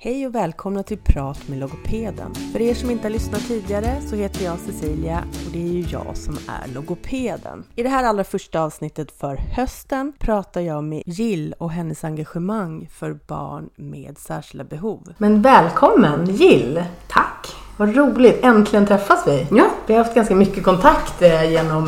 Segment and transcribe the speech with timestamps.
[0.00, 2.34] Hej och välkomna till Prat med logopeden.
[2.52, 5.80] För er som inte har lyssnat tidigare så heter jag Cecilia och det är ju
[5.80, 7.64] jag som är logopeden.
[7.76, 12.88] I det här allra första avsnittet för hösten pratar jag med Jill och hennes engagemang
[12.92, 15.12] för barn med särskilda behov.
[15.18, 16.82] Men välkommen Jill!
[17.08, 17.46] Tack!
[17.76, 18.38] Vad roligt!
[18.44, 19.46] Äntligen träffas vi!
[19.50, 19.66] Ja.
[19.86, 21.86] Vi har haft ganska mycket kontakt eh, genom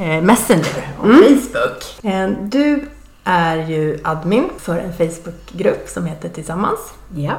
[0.00, 1.22] eh, Messenger och Mm.
[1.22, 2.04] Facebook.
[2.04, 2.88] Eh, Du
[3.24, 6.78] är ju admin för en Facebookgrupp som heter Tillsammans.
[7.16, 7.32] Ja.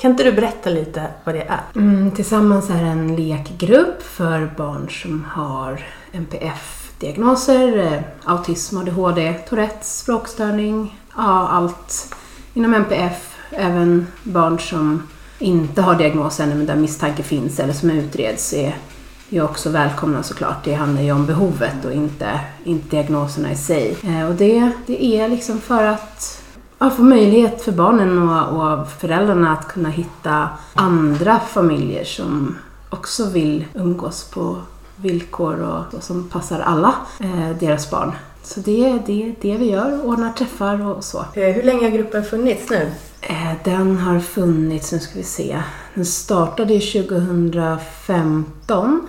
[0.00, 1.60] Kan inte du berätta lite vad det är?
[1.74, 11.00] Mm, tillsammans är en lekgrupp för barn som har NPF-diagnoser, eh, autism, ADHD, Tourettes, språkstörning,
[11.16, 12.14] ja allt
[12.54, 13.34] inom NPF.
[13.50, 15.02] Även barn som
[15.38, 18.76] inte har diagnos ännu men där misstanke finns eller som utreds är
[19.28, 20.64] ju också välkomna såklart.
[20.64, 23.96] Det handlar ju om behovet och inte, inte diagnoserna i sig.
[24.04, 26.42] Eh, Och det, det är liksom för att
[26.78, 32.56] ja, få möjlighet för barnen och, och föräldrarna att kunna hitta andra familjer som
[32.90, 34.56] också vill umgås på
[34.96, 38.12] villkor och, och som passar alla eh, deras barn.
[38.42, 41.18] Så det är det, det vi gör, ordnar träffar och så.
[41.18, 42.90] Eh, Hur länge har gruppen funnits nu?
[43.20, 45.62] Eh, Den har funnits, nu ska vi se.
[45.94, 49.08] Den startade ju 2015.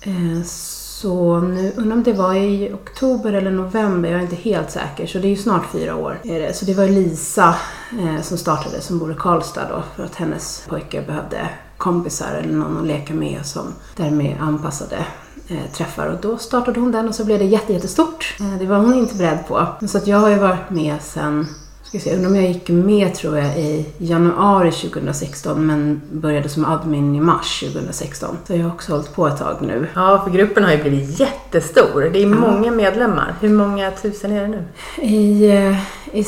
[0.00, 4.70] Eh, så nu, undrar om det var i oktober eller november, jag är inte helt
[4.70, 5.06] säker.
[5.06, 6.20] Så det är ju snart fyra år.
[6.24, 6.52] Är det.
[6.52, 7.54] Så det var Lisa
[8.00, 12.54] eh, som startade, som bor i Karlstad då, för att hennes pojke behövde kompisar eller
[12.54, 15.06] någon att leka med som därmed anpassade
[15.48, 16.06] eh, träffar.
[16.06, 18.36] Och då startade hon den och så blev det jättejättestort.
[18.40, 19.66] Eh, det var hon inte beredd på.
[19.88, 21.46] Så att jag har ju varit med sen
[21.88, 26.64] Ska se, undrar om jag gick med tror jag i januari 2016 men började som
[26.64, 28.36] admin i mars 2016.
[28.46, 29.86] Så jag har också hållit på ett tag nu.
[29.94, 32.10] Ja, för gruppen har ju blivit jättestor.
[32.12, 33.34] Det är många medlemmar.
[33.40, 34.64] Hur många tusen är det nu?
[35.06, 35.78] I, eh,
[36.18, 36.24] i,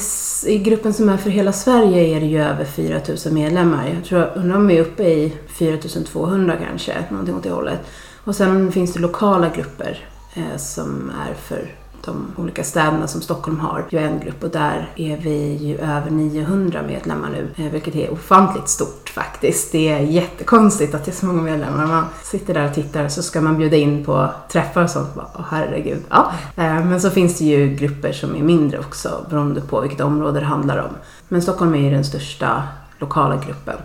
[0.46, 3.90] I gruppen som är för hela Sverige är det ju över 4000 medlemmar.
[3.94, 7.80] Jag tror, undrar om vi är uppe i 4200 kanske, någonting åt det hållet.
[8.24, 10.04] Och sen finns det lokala grupper
[10.34, 13.84] eh, som är för de olika städerna som Stockholm har.
[13.90, 18.12] ju en grupp och där är vi ju över 900 medlemmar nu, eh, vilket är
[18.12, 19.72] ofantligt stort faktiskt.
[19.72, 21.86] Det är jättekonstigt att det är så många medlemmar.
[21.86, 25.08] Man sitter där och tittar och så ska man bjuda in på träffar och sånt.
[25.16, 26.02] Åh, herregud.
[26.10, 26.32] Ja.
[26.56, 30.40] Eh, men så finns det ju grupper som är mindre också beroende på vilket område
[30.40, 30.90] det handlar om.
[31.28, 32.62] Men Stockholm är ju den största
[32.98, 33.76] lokala gruppen.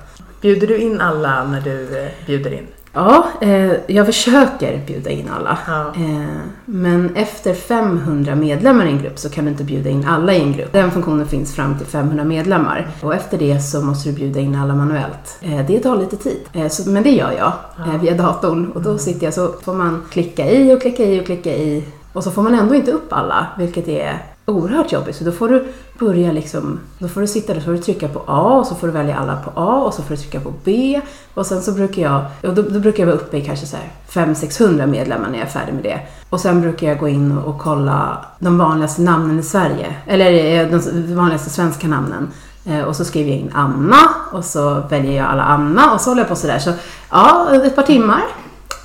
[0.42, 2.68] Bjuder du in alla när du eh, bjuder in?
[2.95, 5.57] Ja, eh, jag försöker bjuda in alla.
[5.67, 5.81] Ja.
[5.95, 10.33] Eh, men efter 500 medlemmar i en grupp så kan du inte bjuda in alla
[10.33, 10.73] i en grupp.
[10.73, 12.88] Den funktionen finns fram till 500 medlemmar.
[13.01, 15.39] Och efter det så måste du bjuda in alla manuellt.
[15.41, 16.39] Eh, det tar lite tid.
[16.53, 17.53] Eh, så, men det gör jag
[17.88, 18.72] eh, via datorn.
[18.72, 21.84] Och då sitter jag så får man klicka i och klicka i och klicka i.
[22.13, 25.16] Och så får man ändå inte upp alla, vilket är oerhört jobbigt.
[25.16, 28.07] Så då får du börja liksom, då får du sitta där så får du trycka
[28.07, 30.39] på A och så får du välja alla på A och så får du trycka
[30.39, 31.01] på B.
[31.33, 33.78] Och sen så brukar jag, och då, då brukar jag vara uppe i kanske så
[33.78, 36.00] här 500-600 medlemmar när jag är färdig med det.
[36.29, 39.95] Och sen brukar jag gå in och, och kolla de vanligaste namnen i Sverige.
[40.07, 42.31] Eller eh, de vanligaste svenska namnen.
[42.66, 46.09] Eh, och så skriver jag in Anna och så väljer jag alla Anna och så
[46.09, 46.59] håller jag på sådär.
[46.59, 46.72] Så
[47.09, 48.23] ja, ett par timmar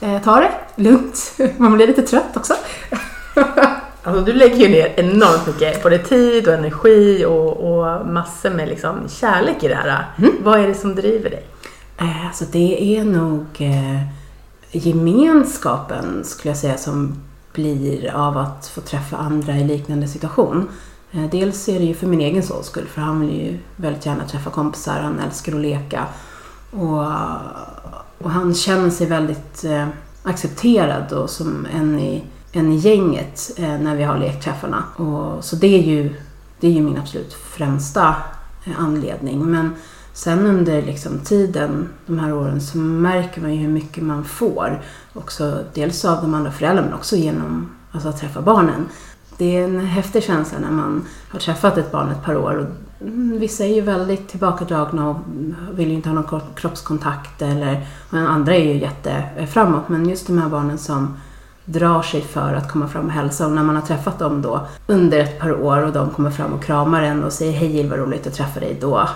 [0.00, 0.82] eh, tar det.
[0.82, 1.32] Lugnt.
[1.56, 2.54] Man blir lite trött också.
[4.02, 8.68] Alltså du lägger ju ner enormt mycket, både tid och energi och, och massor med
[8.68, 10.04] liksom kärlek i det här.
[10.42, 11.44] Vad är det som driver dig?
[11.98, 14.02] Eh, Alltså det är nog eh,
[14.72, 17.22] gemenskapen skulle jag säga som
[17.52, 20.68] blir av att få träffa andra i liknande situation.
[21.12, 24.06] Eh, dels är det ju för min egen sons skull för han vill ju väldigt
[24.06, 26.06] gärna träffa kompisar, han älskar att leka.
[26.70, 27.04] Och,
[28.18, 29.86] och han känner sig väldigt eh,
[30.22, 32.22] accepterad och som en i,
[32.52, 34.84] än i gänget eh, när vi har lekträffarna.
[34.96, 36.14] Och, så det är ju,
[36.60, 38.14] det är ju min absolut främsta
[38.64, 39.44] eh, anledning.
[39.44, 39.74] Men
[40.12, 44.82] sen under liksom tiden, de här åren, så märker man ju hur mycket man får.
[45.12, 48.88] Också dels av de andra föräldrarna men också genom alltså, att träffa barnen.
[49.36, 52.54] Det är en häftig känsla när man har träffat ett barn ett par år.
[52.56, 55.16] Och mm, vissa är ju väldigt tillbakadragna och
[55.72, 57.42] vill ju inte ha någon kroppskontakt.
[57.42, 59.88] Eller, andra är ju jätteframåt.
[59.88, 61.16] Men just de här barnen som
[61.72, 63.46] drar sig för att komma fram och hälsa.
[63.46, 66.52] Och när man har träffat dem då under ett par år och de kommer fram
[66.52, 68.78] och kramar en och säger hej Jill vad roligt att träffa dig.
[68.80, 69.08] Då,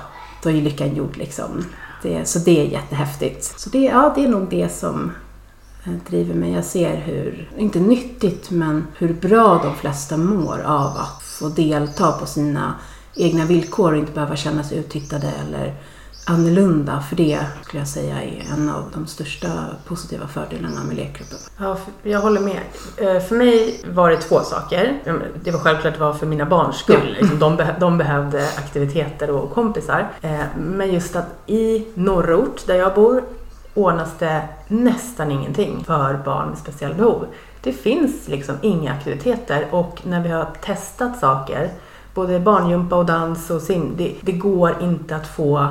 [0.42, 1.64] då är ju lyckan gjord liksom.
[2.02, 3.60] Det, så det är jättehäftigt.
[3.60, 5.12] Så det, ja, det är nog det som
[5.84, 6.52] eh, driver mig.
[6.52, 12.12] Jag ser hur, inte nyttigt, men hur bra de flesta mår av att få delta
[12.12, 12.74] på sina
[13.16, 15.74] egna villkor och inte behöva känna sig uttittade eller
[16.26, 17.00] annorlunda.
[17.00, 19.48] För det skulle jag säga är en av de största
[19.86, 21.38] positiva fördelarna med lekgruppen.
[21.58, 22.60] Ja, jag håller med.
[22.96, 25.00] Eh, för mig var det två saker.
[25.44, 27.18] Det var självklart att det var för mina barns skull.
[27.20, 27.26] Ja.
[27.26, 30.08] De, be de behövde aktiviteter och kompisar.
[30.22, 33.22] Eh, men just att i norrort, där jag bor,
[33.74, 37.26] ordnas det nästan ingenting för barn med speciella behov.
[37.62, 41.70] Det finns liksom inga aktiviteter och när vi har testat saker,
[42.14, 45.68] både barngympa och dans och sim, det, det går inte att få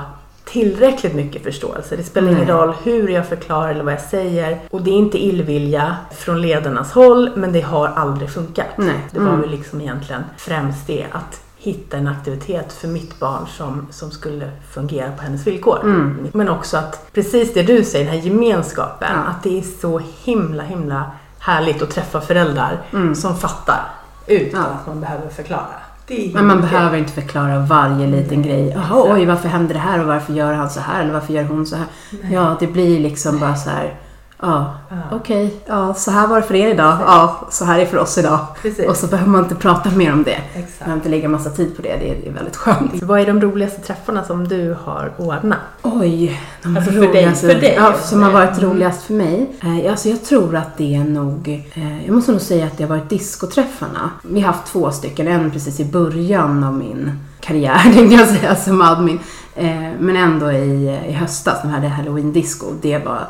[0.53, 1.95] tillräckligt mycket förståelse.
[1.95, 4.59] Det spelar ingen roll hur jag förklarar eller vad jag säger.
[4.69, 8.67] Och det är inte illvilja från ledarnas håll, men det har aldrig funkat.
[8.77, 8.95] Nej.
[9.11, 9.41] Det var mm.
[9.41, 14.51] väl liksom egentligen främst det att hitta en aktivitet för mitt barn som, som skulle
[14.73, 15.79] fungera på hennes villkor.
[15.83, 16.27] Mm.
[16.33, 19.31] Men också att precis det du säger, den här gemenskapen, ja.
[19.31, 23.15] att det är så himla himla härligt att träffa föräldrar mm.
[23.15, 23.81] som fattar
[24.27, 24.67] utan ja.
[24.67, 25.93] att man behöver förklara.
[26.33, 28.50] Men man behöver inte förklara varje liten Nej.
[28.50, 28.71] grej.
[28.75, 31.44] Jaha, oj, varför händer det här och varför gör han så här eller varför gör
[31.44, 31.85] hon så här?
[32.21, 32.33] Nej.
[32.33, 33.41] Ja, det blir liksom Nej.
[33.41, 33.94] bara så här
[34.44, 34.95] Ja, ja.
[35.12, 35.45] okej.
[35.45, 35.57] Okay.
[35.66, 36.98] Ja, så här var det för er idag.
[37.01, 38.40] Ja, så här är det för oss idag.
[38.62, 38.88] Precis.
[38.88, 40.31] Och så behöver man inte prata mer om det.
[40.31, 40.56] Exakt.
[40.56, 41.98] Man behöver inte lägga massa tid på det.
[42.00, 43.04] Det är, väldigt skönt.
[43.04, 45.60] Vad är de roligaste träffarna som du har ordnat?
[45.81, 47.48] Oj, de alltså roligaste.
[47.48, 48.69] För dig, för dig ja, som har varit mm.
[48.69, 49.50] roligast för mig.
[49.63, 52.84] Eh, alltså jag tror att det är nog, eh, jag måste nog säga att det
[52.84, 54.10] har varit diskoträffarna.
[54.24, 58.56] Vi har haft två stycken, en precis i början av min karriär, tänkte jag säga,
[58.56, 59.19] som admin.
[59.56, 62.66] Eh, men ändå i, i höstas, när vi hade halloween-disco.
[62.81, 63.28] Det var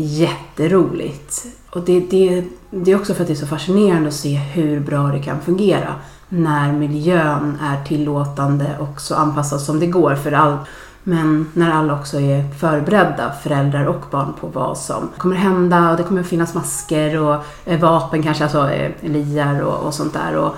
[0.00, 1.46] jätteroligt.
[1.70, 4.80] Och det, det, det är också för att det är så fascinerande att se hur
[4.80, 5.94] bra det kan fungera
[6.28, 10.60] när miljön är tillåtande och så anpassad som det går för allt.
[11.02, 15.96] Men när alla också är förberedda, föräldrar och barn, på vad som kommer hända och
[15.96, 20.36] det kommer finnas masker och eh, vapen kanske, alltså eh, liar och, och sånt där.
[20.36, 20.54] Och,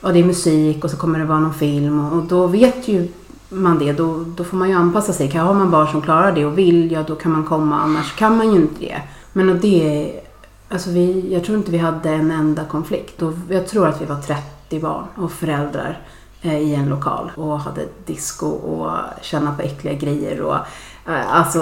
[0.00, 2.88] och det är musik och så kommer det vara någon film och, och då vet
[2.88, 3.08] ju
[3.54, 5.36] man det, då, då får man ju anpassa sig.
[5.36, 7.80] Har man barn som klarar det och vill, ja då kan man komma.
[7.80, 9.02] Annars kan man ju inte det.
[9.32, 10.12] Men det,
[10.68, 13.22] alltså vi, jag tror inte vi hade en enda konflikt.
[13.22, 15.98] Och jag tror att vi var 30 barn och föräldrar
[16.42, 18.90] eh, i en lokal och hade disco och
[19.22, 20.56] känna på äckliga grejer och
[21.06, 21.60] eh, Alltså,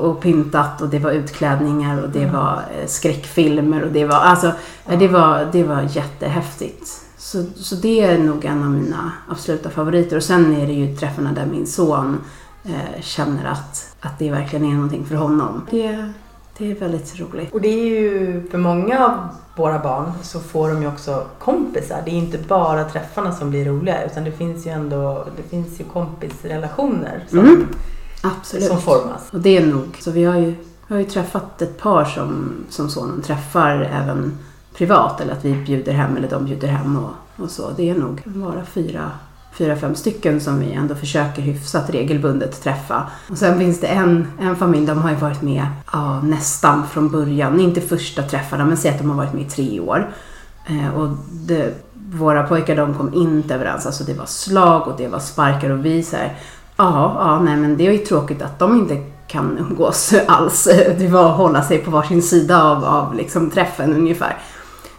[0.00, 2.34] och pyntat och det var utklädningar och det mm.
[2.34, 4.52] var eh, skräckfilmer och det var, alltså,
[4.98, 7.05] det var, det var jättehäftigt.
[7.26, 10.16] Så, så det är nog en av mina absoluta favoriter.
[10.16, 12.18] Och sen är det ju träffarna där min son
[12.64, 15.66] eh, känner att, att det verkligen är någonting för honom.
[15.70, 16.12] Det,
[16.58, 17.52] det är väldigt roligt.
[17.52, 22.02] Och det är ju för många av våra barn så får de ju också kompisar.
[22.04, 25.80] Det är inte bara träffarna som blir roliga utan det finns ju ändå det finns
[25.80, 27.66] ju kompisrelationer som, mm,
[28.42, 29.22] som formas.
[29.32, 30.54] Och det är nog, så vi har ju,
[30.86, 34.38] vi har ju träffat ett par som, som sonen träffar även
[34.76, 37.70] privat eller att vi bjuder hem eller de bjuder hem och, och så.
[37.76, 39.10] Det är nog bara fyra,
[39.52, 43.06] fyra, fem stycken som vi ändå försöker hyfsat regelbundet träffa.
[43.30, 47.10] Och sen finns det en, en familj, de har ju varit med ja, nästan från
[47.10, 50.10] början, inte första träffarna men säg att de har varit med i tre år.
[50.66, 51.74] Eh, och det,
[52.12, 55.84] våra pojkar de kom inte överens, alltså det var slag och det var sparkar och
[55.84, 56.36] vi så här,
[56.76, 60.64] ja, ja, nej men det är ju tråkigt att de inte kan umgås alls.
[60.98, 64.36] Det var att hålla sig på varsin sida av, av liksom träffen ungefär.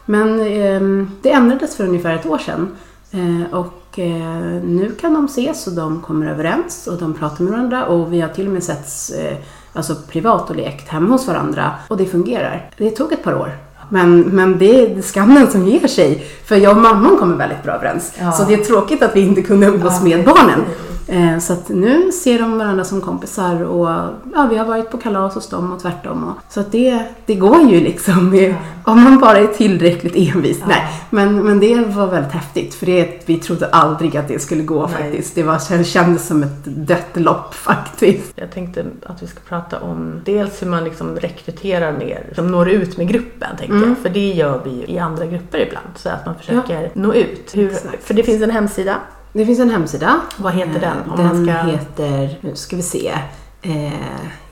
[0.10, 2.76] Men eh, det ändrades för ungefär ett år sedan.
[3.12, 7.54] Eh, och eh, nu kan de ses och de kommer överens och de pratar med
[7.54, 9.38] varandra och vi har till och med setts eh,
[9.74, 12.70] alltså privat och lekt hemma hos varandra och det fungerar.
[12.78, 13.52] Det tog ett par år.
[13.90, 16.28] Men, men det är skammen som ger sig.
[16.46, 18.14] För jag och mamman kommer väldigt bra överens.
[18.20, 18.32] Ja.
[18.32, 20.60] Så det är tråkigt att vi inte kunde umgås ja, med barnen.
[21.08, 23.88] Eh, så att nu ser de varandra som kompisar och
[24.34, 26.24] ja, vi har varit på kalas hos dem och tvärtom.
[26.24, 30.58] Och, så att det, det går ju liksom med, om man bara är tillräckligt envis.
[30.60, 30.66] Ja.
[30.68, 34.64] Nej, men, men det var väldigt häftigt för det, vi trodde aldrig att det skulle
[34.64, 34.96] gå Nej.
[34.96, 35.36] faktiskt.
[35.36, 38.34] Det, var, det kändes som ett dött lopp faktiskt.
[38.36, 42.70] Jag tänkte att vi ska prata om dels hur man liksom rekryterar mer, som når
[42.70, 43.90] ut med gruppen tänkte mm.
[43.90, 43.98] jag.
[43.98, 45.88] För det gör vi ju i andra grupper ibland.
[45.96, 46.90] Så att man försöker ja.
[46.94, 47.52] nå ut.
[47.54, 47.70] Hur,
[48.02, 48.96] för det finns en hemsida
[49.34, 50.22] det finns en hemsida.
[50.38, 51.12] Vad heter den?
[51.12, 51.54] Om den ska...
[51.54, 53.14] heter, nu ska vi se.
[53.62, 53.94] Eh,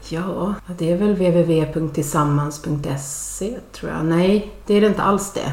[0.10, 4.06] ja, det är väl www.tillsammans.se tror jag.
[4.06, 5.52] Nej, det är det inte alls det.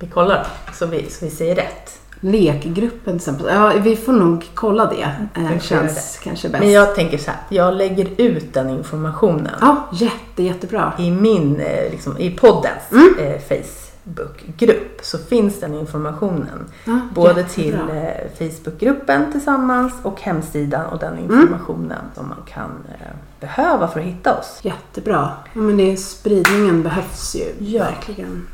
[0.00, 1.98] Vi kollar så vi, så vi säger rätt.
[2.20, 3.46] Lekgruppen till exempel.
[3.46, 5.10] Ja, vi får nog kolla det.
[5.34, 6.24] Eh, känns det.
[6.24, 6.60] kanske bäst.
[6.60, 9.54] Men jag tänker så här, jag lägger ut den informationen.
[9.60, 10.92] Ja, jätte, jättebra.
[10.98, 13.14] I min, eh, liksom, i poddens mm.
[13.18, 16.64] eh, face Facebookgrupp så finns den informationen.
[16.84, 17.46] Ja, både jättebra.
[17.46, 21.24] till eh, Facebookgruppen tillsammans och hemsidan och den mm.
[21.24, 22.14] informationen mm.
[22.14, 24.60] som man kan eh, behöva för att hitta oss.
[24.62, 25.30] Jättebra.
[25.52, 27.84] Ja, men det, spridningen behövs ju ja.
[27.84, 28.46] verkligen.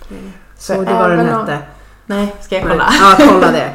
[0.59, 1.59] Så det var den hette.
[2.07, 2.87] Nej, ska jag kolla?
[2.91, 3.17] Nej.
[3.19, 3.71] Ja, kolla det.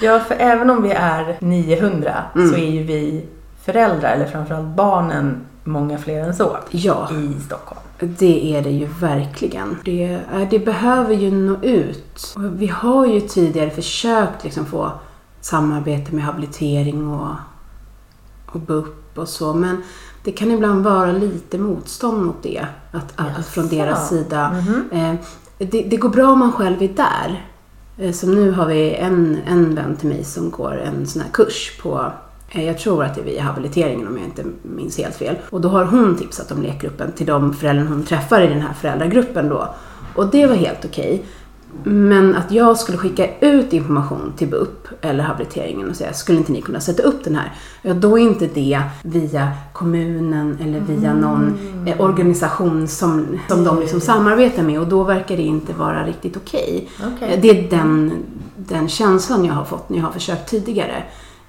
[0.06, 2.48] ja, för även om vi är 900 mm.
[2.48, 3.26] så är ju vi
[3.62, 7.80] föräldrar, eller framförallt barnen, många fler än så Ja, i Stockholm.
[8.06, 9.78] Det är det ju verkligen.
[9.84, 12.34] Det, eh, det behöver ju nå ut.
[12.36, 14.92] Och vi har ju tidigare försökt liksom få
[15.40, 17.34] samarbete med habilitering och,
[18.46, 19.82] och BUP och så, men
[20.24, 22.66] det kan ibland vara lite motstånd mot det.
[22.92, 24.50] Att, att, från deras sida.
[24.50, 24.84] Mhm.
[24.92, 25.14] Eh,
[25.58, 27.46] det, det går bra om man själv är där.
[27.98, 31.30] Eh, som nu har vi en, en vän till mig som går en sån här
[31.30, 32.12] kurs på
[32.52, 35.36] jag tror att det är via habiliteringen om jag inte minns helt fel.
[35.50, 38.74] Och då har hon tipsat om lekgruppen till de föräldrar hon träffar i den här
[38.74, 39.74] föräldragruppen då.
[40.14, 41.24] Och det var helt okej.
[41.84, 46.52] Men att jag skulle skicka ut information till BUP eller habiliteringen och säga, skulle inte
[46.52, 47.52] ni kunna sätta upp den här?
[47.82, 53.80] Ja, då är inte det via kommunen eller via någon eh, organisation som, som de
[53.80, 56.88] liksom samarbetar med och då verkar det inte vara riktigt okej.
[57.14, 57.32] Okej.
[57.34, 58.12] Eh, Det är den,
[58.56, 61.02] den känslan jag har fått när jag har försökt tidigare.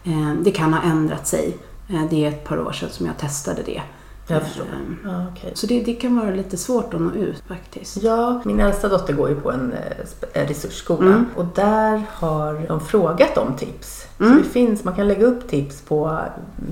[0.03, 1.57] Eh, Det kan ha ändrat sig.
[1.89, 3.81] Eh, Det är ett par år sedan som jag testade det.
[4.27, 4.63] Jag förstår.
[4.63, 4.69] Eh,
[5.11, 5.51] Ja, okej.
[5.55, 7.97] Så det, det kan vara lite svårt att nå ut faktiskt.
[8.03, 9.73] Ja, min äldsta dotter går ju på en
[10.33, 11.25] eh, resursskola Mm.
[11.35, 14.07] och där har de frågat om tips.
[14.19, 14.33] Mm.
[14.33, 16.21] Så det finns, man kan lägga upp tips på mm,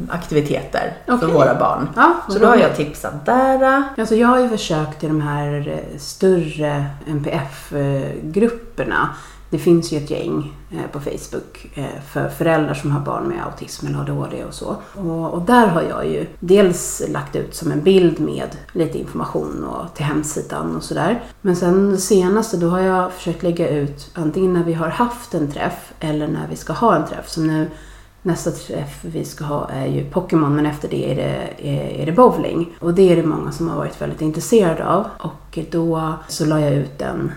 [0.10, 1.32] aktiviteter för Okej.
[1.32, 1.90] våra barn.
[1.96, 3.84] Ja, Så då har jag tipsat där.
[3.98, 9.10] Alltså jag har ju försökt i de här större NPF-grupperna.
[9.50, 13.46] Det finns ju ett gäng eh, på Facebook eh, för föräldrar som har barn med
[13.46, 14.75] autism eller ADHD och så.
[14.94, 19.63] Och, och där har jag ju dels lagt ut som en bild med lite information
[19.63, 21.24] och till hemsidan och sådär.
[21.41, 25.34] Men sen det senaste då har jag försökt lägga ut antingen när vi har haft
[25.34, 27.29] en träff eller när vi ska ha en träff.
[27.29, 27.68] Som nu
[28.22, 32.06] Nästa träff vi ska ha är ju Pokémon men efter det är det, är, är
[32.06, 32.75] det bowling.
[32.79, 35.06] Och det är det många som har varit väldigt intresserade av.
[35.18, 37.32] Och då så la jag ut en,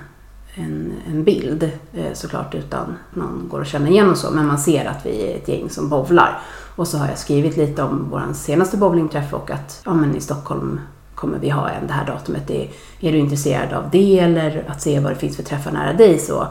[0.54, 4.30] en, en bild eh, såklart utan någon går att känna igen och så.
[4.30, 6.40] Men man ser att vi är ett gäng som bowlar.
[6.76, 10.20] Och så har jag skrivit lite om vår senaste bowlingträff och att ja, men i
[10.20, 10.80] Stockholm
[11.14, 12.50] kommer vi ha en det här datumet.
[12.50, 15.92] Är, är du intresserad av det eller att se vad det finns för träffar nära
[15.92, 16.46] dig så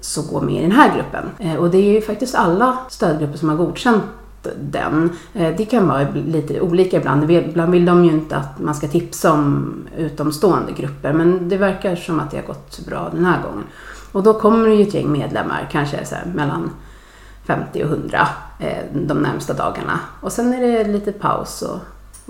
[0.00, 1.30] så gå med i den här gruppen.
[1.38, 4.02] Eh, och det är ju faktiskt alla stödgrupper som har godkänt
[4.60, 5.10] den.
[5.34, 7.30] Eh, det kan vara lite olika ibland.
[7.30, 11.96] Ibland vill de ju inte att man ska tipsa om utomstående grupper men det verkar
[11.96, 13.64] som att det har gått bra den här gången.
[14.12, 16.70] Och då kommer det ju ett gäng medlemmar, kanske så här mellan
[17.44, 18.28] 50 och 100
[18.58, 20.00] eh, de närmsta dagarna.
[20.20, 21.78] Och sen är det lite paus och,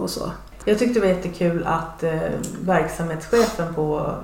[0.02, 0.31] och så.
[0.64, 2.19] Jag tyckte det var jättekul att eh,
[2.64, 4.14] verksamhetschefen på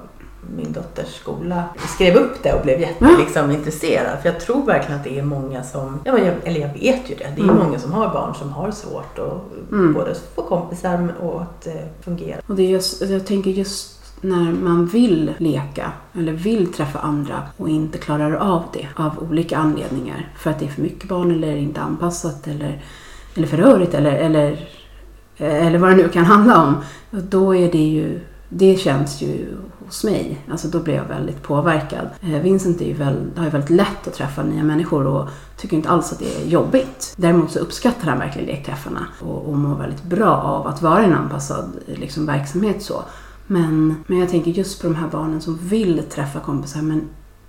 [0.56, 3.20] min dotters skola skrev upp det och blev jätte, Mm.
[3.20, 4.18] liksom, intresserad.
[4.22, 7.10] För jag tror verkligen att det är många som, ja, men jag, eller jag vet
[7.10, 7.56] ju det, det är Mm.
[7.56, 9.92] många som har barn som har svårt att Mm.
[9.92, 11.72] både få kompisar och att eh,
[12.04, 12.40] fungera.
[12.46, 17.42] Och det är just, jag tänker just när man vill leka eller vill träffa andra
[17.56, 20.28] och inte klarar av det av olika anledningar.
[20.38, 22.82] För att det är för mycket barn eller inte anpassat eller,
[23.34, 24.68] eller för rörigt eller, eller,
[25.38, 26.74] eller vad det nu kan handla om.
[27.10, 30.40] Då är det ju, det känns ju hos mig.
[30.50, 32.08] Alltså då blir jag väldigt påverkad.
[32.20, 35.76] Eh, Vincent är ju väl, har ju väldigt lätt att träffa nya människor och tycker
[35.76, 37.14] inte alls att det är jobbigt.
[37.16, 41.04] Däremot så uppskattar han verkligen lekträffarna och, och mår väldigt bra av att vara i
[41.04, 43.02] en anpassad liksom, verksamhet så.
[43.46, 47.08] Men, men jag tänker just på de här barnen som vill träffa kompisar men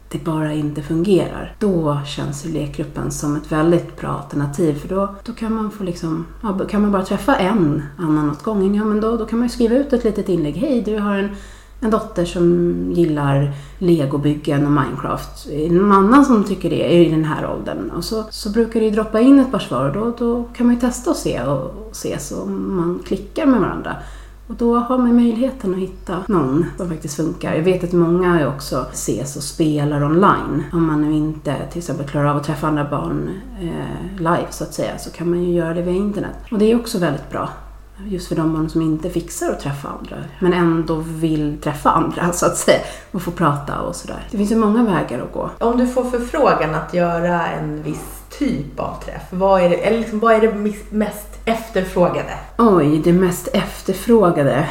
[0.09, 1.55] det bara inte fungerar.
[1.59, 5.83] Då känns ju lekgruppen som ett väldigt bra alternativ för då, då kan man få
[5.83, 9.39] liksom, ja, kan man bara träffa en annan åt gången, ja men då, då kan
[9.39, 10.55] man ju skriva ut ett litet inlägg.
[10.55, 11.29] Hej, du har en,
[11.81, 15.47] en dotter som gillar legobyggen och Minecraft.
[15.51, 17.89] Är det någon annan som tycker det i den här åldern?
[17.89, 20.65] Och så, så brukar det ju droppa in ett par svar och då, då kan
[20.65, 23.95] man ju testa och se och, och se så man klickar med varandra.
[24.47, 27.53] Och då har man möjligheten att hitta någon som faktiskt funkar.
[27.53, 30.63] Jag vet att många också ses och spelar online.
[30.73, 33.29] Om man nu inte till exempel klarar av att träffa andra barn
[33.61, 36.35] eh, live så att säga så kan man ju göra det via internet.
[36.51, 37.49] Och det är också väldigt bra.
[38.05, 42.31] Just för de barn som inte fixar att träffa andra men ändå vill träffa andra
[42.31, 42.79] så att säga
[43.11, 44.27] och få prata och sådär.
[44.31, 45.49] Det finns ju många vägar att gå.
[45.59, 49.99] Om du får förfrågan att göra en viss typ av träff, vad är det, eller
[49.99, 50.53] liksom, vad är det
[50.89, 52.33] mest efterfrågade?
[52.57, 54.67] Oj, det mest efterfrågade.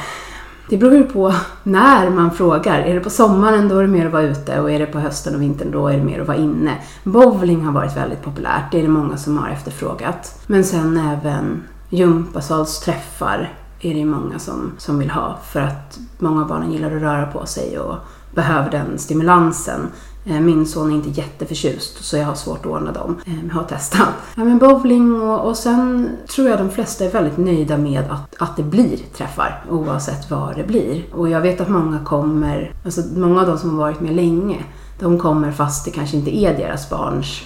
[0.69, 2.79] Det beror ju på när man frågar.
[2.79, 4.99] Är det på sommaren då är det mer att vara ute och är det på
[4.99, 6.73] hösten och vintern då är det mer att vara inne.
[7.05, 10.43] Bowling har varit väldigt populärt, det är det många som har efterfrågat.
[10.47, 16.49] Men sen även gympasalsträffar är det många som, som vill ha för att många av
[16.49, 17.97] barnen gillar att röra på sig och
[18.35, 19.81] behöver den stimulansen.
[20.27, 23.21] Eh, min son är inte jätteförtjust så jag har svårt att ordna dem.
[23.27, 24.09] Eh, jag har testat.
[24.35, 28.37] Ja, men bowling och, och sen tror jag de flesta är väldigt nöjda med att,
[28.39, 31.05] att det blir träffar oavsett vad det blir.
[31.13, 34.65] Och jag vet att många kommer, alltså många av de som har varit med länge,
[34.99, 37.43] de kommer fast det kanske inte är deras barns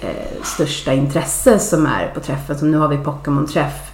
[0.00, 2.58] eh, största intresse som är på träffen.
[2.58, 3.90] Som nu har vi Pokémon-träff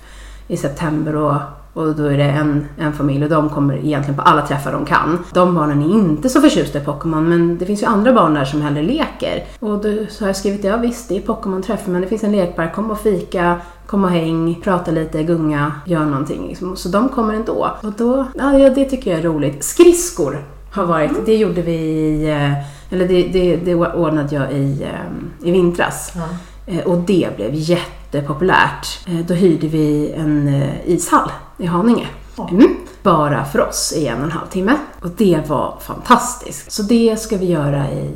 [0.49, 1.37] i september och
[1.75, 4.85] och då är det en, en familj och de kommer egentligen på alla träffar de
[4.85, 5.25] kan.
[5.33, 8.45] De barnen är inte så förtjusta i Pokémon men det finns ju andra barn där
[8.45, 9.45] som hellre leker.
[9.61, 12.33] Och då så har jag skrivit, ja visst det är Pokémon-träff men det finns en
[12.33, 16.49] lekpark, kom och fika, kom och häng, prata lite, gunga, gör någonting.
[16.49, 16.77] Liksom.
[16.77, 17.71] Så de kommer ändå.
[17.83, 19.65] Och då, ja det tycker jag är roligt.
[19.65, 21.23] Skridskor har varit, mm.
[21.27, 22.53] det gjorde vi eh,
[22.91, 26.13] eller det, det, det ordnade jag i, eh, i vintras.
[26.17, 26.87] Mm.
[26.87, 29.07] Och det blev jättepopulärt.
[29.27, 32.09] Då hyrde vi en ishall i Haninge.
[32.51, 32.77] Mm.
[33.03, 34.77] Bara för oss i en och en halv timme.
[35.01, 36.73] Och det var fantastiskt.
[36.73, 38.11] Så det ska vi göra i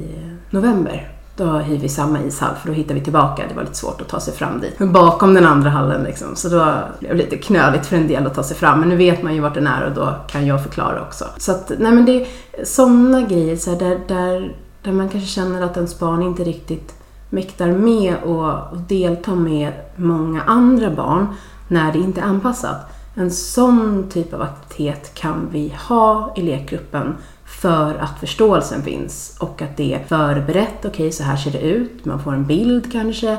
[0.50, 1.12] november.
[1.36, 3.44] Då hyr vi samma ishall för då hittar vi tillbaka.
[3.48, 4.78] Det var lite svårt att ta sig fram dit.
[4.78, 6.36] Men bakom den andra hallen liksom.
[6.36, 8.80] Så då blev det lite knöligt för en del att ta sig fram.
[8.80, 11.24] Men nu vet man ju vart den är och då kan jag förklara också.
[11.38, 12.26] Så att, nej men det är
[12.64, 16.94] sådana grejer så här, där, där, där man kanske känner att ens barn inte riktigt
[17.30, 21.26] mäktar med och, och delta med många andra barn
[21.68, 22.97] när det inte är anpassat.
[23.18, 29.62] En sån typ av aktivitet kan vi ha i lekgruppen för att förståelsen finns och
[29.62, 30.78] att det är förberett.
[30.78, 32.04] Okej, okay, så här ser det ut.
[32.04, 33.36] Man får en bild kanske.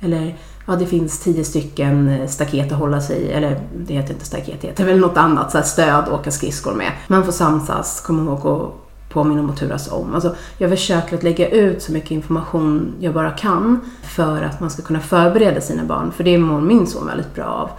[0.00, 3.32] Eller ja, det finns tio stycken staket att hålla sig i.
[3.32, 5.50] Eller det heter inte staket, det heter väl något annat.
[5.50, 6.92] Så här stöd att åka skridskor med.
[7.08, 10.14] Man får samsas, komma ihåg att påminna om att turas om.
[10.14, 14.70] Alltså, jag försöker att lägga ut så mycket information jag bara kan för att man
[14.70, 16.12] ska kunna förbereda sina barn.
[16.12, 17.70] För det mår min son väldigt bra av.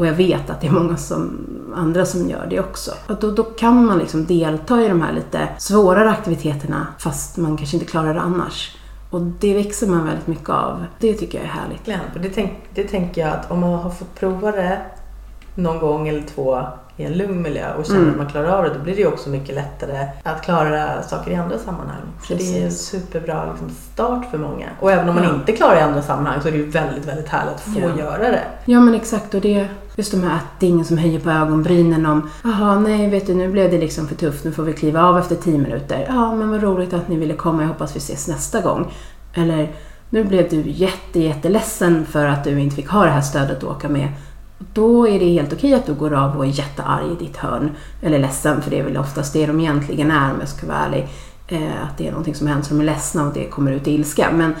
[0.00, 2.90] Och jag vet att det är många som, andra som gör det också.
[3.08, 7.56] Och då, då kan man liksom delta i de här lite svårare aktiviteterna fast man
[7.56, 8.76] kanske inte klarar det annars.
[9.10, 10.84] Och det växer man väldigt mycket av.
[10.98, 11.84] Det tycker jag är härligt.
[12.22, 14.80] Det, tänk, det tänker jag att om man har fått prova det
[15.54, 16.62] någon gång eller två
[16.96, 18.10] i en lugn miljö och känner mm.
[18.10, 21.30] att man klarar av det, då blir det ju också mycket lättare att klara saker
[21.30, 22.02] i andra sammanhang.
[22.20, 24.66] För det är en superbra liksom, start för många.
[24.80, 25.34] Och även om man ja.
[25.34, 27.98] inte klarar i andra sammanhang så är det ju väldigt, väldigt härligt att få ja.
[27.98, 28.44] göra det.
[28.64, 31.30] Ja men exakt och det Just de här att det är ingen som höjer på
[31.30, 34.72] ögonbrynen om Jaha, nej vet du nu blev det liksom för tufft, nu får vi
[34.72, 36.06] kliva av efter tio minuter.
[36.08, 38.92] Ja, men vad roligt att ni ville komma, jag hoppas vi ses nästa gång.
[39.34, 39.68] Eller
[40.10, 43.64] nu blev du jätte, jätteledsen för att du inte fick ha det här stödet att
[43.64, 44.08] åka med.
[44.72, 47.70] Då är det helt okej att du går av och är jättearg i ditt hörn.
[48.02, 50.78] Eller ledsen, för det är väl oftast det de egentligen är om jag ska vara
[50.78, 51.08] ärlig.
[51.48, 53.94] Eh, att det är någonting som händer som är ledsna och det kommer ut i
[53.94, 54.28] ilska.
[54.32, 54.54] Men,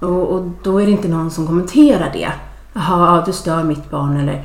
[0.00, 2.32] och, och, då är det inte någon som kommenterar det.
[2.72, 4.44] Jaha, du stör mitt barn eller,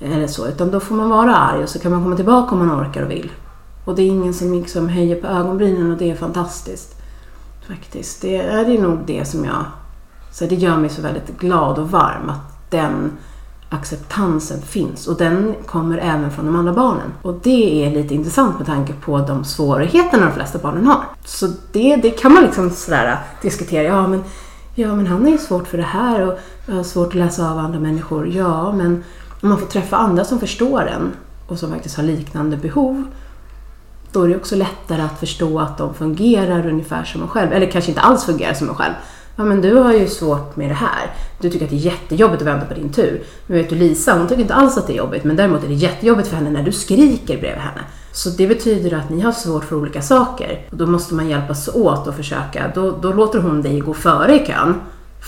[0.00, 0.48] eller så.
[0.48, 3.02] Utan då får man vara arg och så kan man komma tillbaka om man orkar
[3.02, 3.30] och vill.
[3.84, 7.02] Och det är ingen som liksom höjer på ögonbrynen och det är fantastiskt.
[7.68, 8.22] Faktiskt.
[8.22, 9.64] Det är, det är nog det som jag...
[10.32, 13.12] Så det gör mig så väldigt glad och varm att den
[13.70, 17.12] acceptansen finns och den kommer även från de andra barnen.
[17.22, 21.04] Och det är lite intressant med tanke på de svårigheterna de flesta barnen har.
[21.24, 23.82] Så det, det kan man liksom sådär äh, diskutera.
[23.82, 24.24] Ja men,
[24.74, 26.38] ja, men han har ju svårt för det här och
[26.74, 28.28] har svårt att läsa av andra människor.
[28.28, 29.04] Ja, men
[29.40, 31.12] om man får träffa andra som förstår en
[31.48, 33.04] och som faktiskt har liknande behov
[34.12, 37.52] då är det också lättare att förstå att de fungerar ungefär som en själv.
[37.52, 38.94] Eller kanske inte alls fungerar som en själv.
[39.38, 41.14] Ja men du har ju svårt med det här.
[41.40, 43.22] Du tycker att det är jättejobbigt att vänta på din tur.
[43.46, 45.24] Men vet du Lisa, hon tycker inte alls att det är jobbigt.
[45.24, 47.80] Men däremot är det jättejobbigt för henne när du skriker bredvid henne.
[48.12, 50.66] Så det betyder att ni har svårt för olika saker.
[50.70, 52.72] Och då måste man hjälpas åt och försöka.
[52.74, 54.74] Då, då låter hon dig gå före i kön.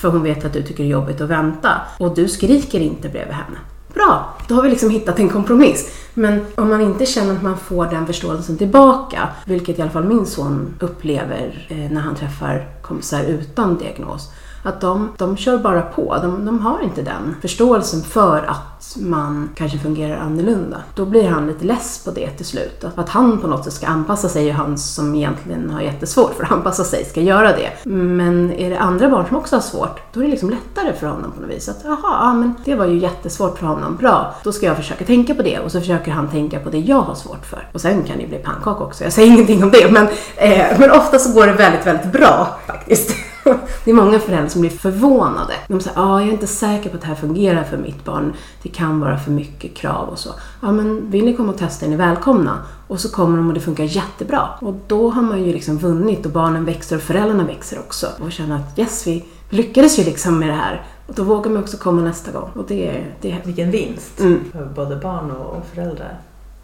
[0.01, 1.71] För hon vet att du tycker det är jobbigt att vänta.
[1.99, 3.59] Och du skriker inte bredvid henne.
[3.95, 5.97] Bra, då har vi liksom hittat en kompromiss.
[6.15, 10.05] Men om man inte känner att man får den förståelsen tillbaka, vilket i alla fall
[10.05, 15.83] min son upplever eh, när han träffar kompisar utan diagnos, att de, de kör bara
[15.83, 16.17] på.
[16.23, 20.77] De, de har inte den förståelsen för att man kanske fungerar annorlunda.
[20.95, 22.85] Då blir han lite less på det till slut.
[22.85, 26.35] Att, att han på något sätt ska anpassa sig och han som egentligen har jättesvårt
[26.35, 27.71] för att anpassa sig ska göra det.
[27.85, 31.07] Men är det andra barn som också har svårt, då är det liksom lättare för
[31.07, 31.69] honom på något vis.
[31.69, 33.97] Att jaha, ja men det var ju jättesvårt för honom.
[33.97, 36.79] Bra, då ska jag försöka tänka på det och så försöker han tänka på det
[36.79, 37.69] jag har svårt för.
[37.73, 39.05] Och sen kan det ju bli pannkaka också.
[39.05, 42.59] Jag säger ingenting om det, men, eh, men ofta så går det väldigt, väldigt bra
[42.67, 43.30] faktiskt.
[43.85, 45.55] det är många föräldrar som blir förvånade.
[45.69, 48.33] De säger, ah, jag är inte säker på att det här fungerar för mitt barn.
[48.63, 50.31] Det kan vara för mycket krav och så.
[50.63, 52.59] Ja, men vill ni komma och testa är ni välkomna.
[52.89, 54.49] Och så kommer de och det funkar jättebra.
[54.61, 58.07] Och då har man ju liksom vunnit och barnen växer och föräldrarna växer också.
[58.19, 60.87] Och känner att yes, vi lyckades ju liksom med det här.
[61.07, 62.51] Och då vågar man också komma nästa gång.
[62.55, 63.37] Och det, det...
[63.45, 64.41] Vilken vinst mm.
[64.53, 66.19] för både barn och föräldrar.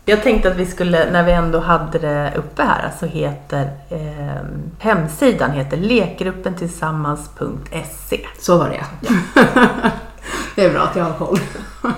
[0.09, 4.42] Jag tänkte att vi skulle, när vi ändå hade det uppe här, så heter eh,
[4.79, 8.27] hemsidan heter lekgruppentillsammans.se.
[8.38, 8.85] Så var det ja.
[10.55, 11.38] det är bra att jag har koll.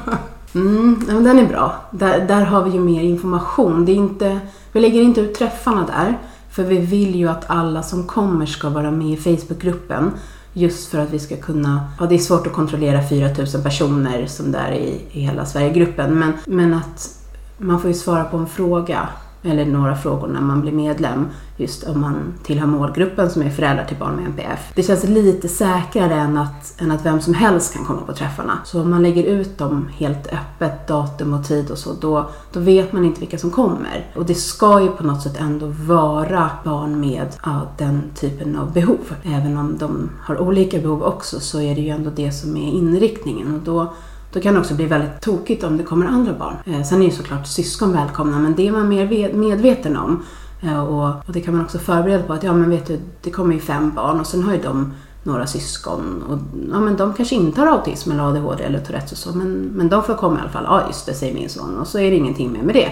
[0.54, 1.74] Mm, men den är bra.
[1.90, 3.84] Där, där har vi ju mer information.
[3.84, 4.40] Det är inte,
[4.72, 6.18] vi lägger inte ut träffarna där,
[6.50, 10.12] för vi vill ju att alla som kommer ska vara med i Facebookgruppen
[10.52, 14.52] Just för att vi ska kunna, ja det är svårt att kontrollera 4000 personer som
[14.52, 17.17] det är i, i hela Sverigegruppen, men, men att
[17.58, 19.08] man får ju svara på en fråga
[19.42, 23.84] eller några frågor när man blir medlem, just om man tillhör målgruppen som är föräldrar
[23.84, 24.72] till barn med NPF.
[24.74, 28.58] Det känns lite säkrare än att, än att vem som helst kan komma på träffarna.
[28.64, 32.60] Så om man lägger ut dem helt öppet, datum och tid och så, då, då
[32.60, 34.06] vet man inte vilka som kommer.
[34.16, 38.72] Och det ska ju på något sätt ändå vara barn med ja, den typen av
[38.72, 39.14] behov.
[39.22, 42.72] Även om de har olika behov också så är det ju ändå det som är
[42.72, 43.92] inriktningen och då
[44.32, 46.56] då kan det också bli väldigt tokigt om det kommer andra barn.
[46.64, 50.22] Eh, sen är ju såklart syskon välkomna men det är man mer medveten om.
[50.62, 53.30] Eh, och, och, det kan man också förbereda på att ja men vet du, det
[53.30, 56.38] kommer ju fem barn och sen har ju de några syskon och
[56.72, 59.88] ja, men de kanske inte har autism eller ADHD eller Tourettes och så men, men
[59.88, 60.64] de får komma i alla fall.
[60.64, 62.90] Ja just det, säger min son och så är det ingenting mer med det.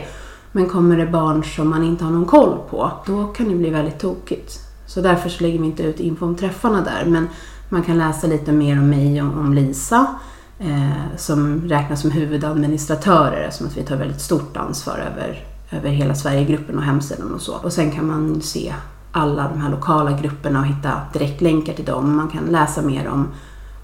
[0.52, 3.70] Men kommer det barn som man inte har någon koll på, då kan det bli
[3.70, 4.60] väldigt tokigt.
[4.86, 7.28] Så därför så lägger vi inte ut info om träffarna där men
[7.68, 10.06] man kan läsa lite mer om mig och om Lisa
[10.58, 16.14] eh, som räknas som huvudadministratörer som att vi tar väldigt stort ansvar över, över hela
[16.14, 17.54] Sverigegruppen och hemsidan och så.
[17.56, 18.74] Och sen kan man se
[19.12, 22.16] alla de här lokala grupperna och hitta direktlänkar till dem.
[22.16, 23.28] Man kan läsa mer om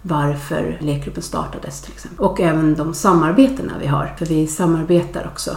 [0.02, 2.24] varför lekgruppen startades till exempel.
[2.24, 5.56] Och även de samarbetena vi har, för vi samarbetar också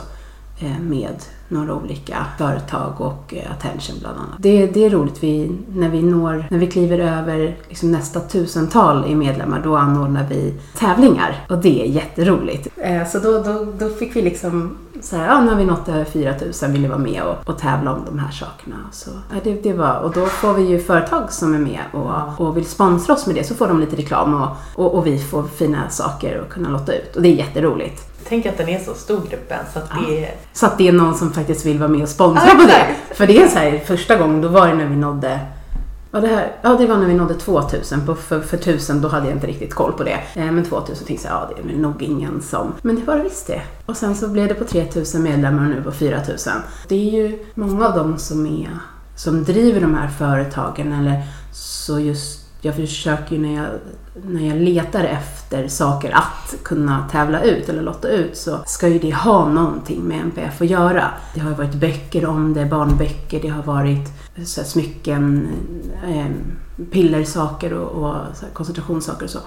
[0.60, 1.15] eh, med
[1.47, 4.36] några olika företag och eh, Attention bland annat.
[4.38, 9.05] Det, det är roligt vi, när vi når, när vi kliver över liksom nästa tusental
[9.05, 12.67] i medlemmar, då anordnar vi tävlingar och det är jätteroligt.
[12.77, 15.89] Eh, så då, då, då fick vi liksom så här, ja nu har vi nått
[15.89, 18.75] över 4000, vill ni vara med och, och tävla om de här sakerna?
[18.91, 22.47] Så, ja, det, det var, och då får vi ju företag som är med och,
[22.47, 25.19] och vill sponsra oss med det, så får de lite reklam och, och, och vi
[25.19, 28.14] får fina saker att kunna lotta ut och det är jätteroligt.
[28.29, 30.35] Tänk att den är så stor gruppen så att det är...
[30.53, 33.15] Så att det är någon som faktiskt vill vara med och sponsra ah, på det.
[33.15, 35.39] För det är så här, första gången då var det när vi nådde
[36.15, 38.05] Ja det, här, ja, det var när vi nådde 2000.
[38.05, 40.19] På, för, för 1000 då hade jag inte riktigt koll på det.
[40.35, 42.73] Eh, men 2000 tänkte jag, ja det är väl nog ingen som...
[42.81, 43.61] Men det var det visst det.
[43.85, 46.53] Och sen så blev det på 3000 medlemmar och nu på 4000.
[46.88, 48.69] Det är ju många av dem som är
[49.15, 53.67] som driver de här företagen eller så just jag försöker ju när jag,
[54.23, 58.99] när jag letar efter saker att kunna tävla ut eller lotta ut så ska ju
[58.99, 61.10] det ha någonting med MPF att göra.
[61.34, 64.10] Det har ju varit böcker om det, barnböcker, det har varit
[64.45, 65.47] så här, smycken,
[66.08, 66.25] eh,
[66.91, 69.39] pillersaker och, och så här, koncentrationssaker och så.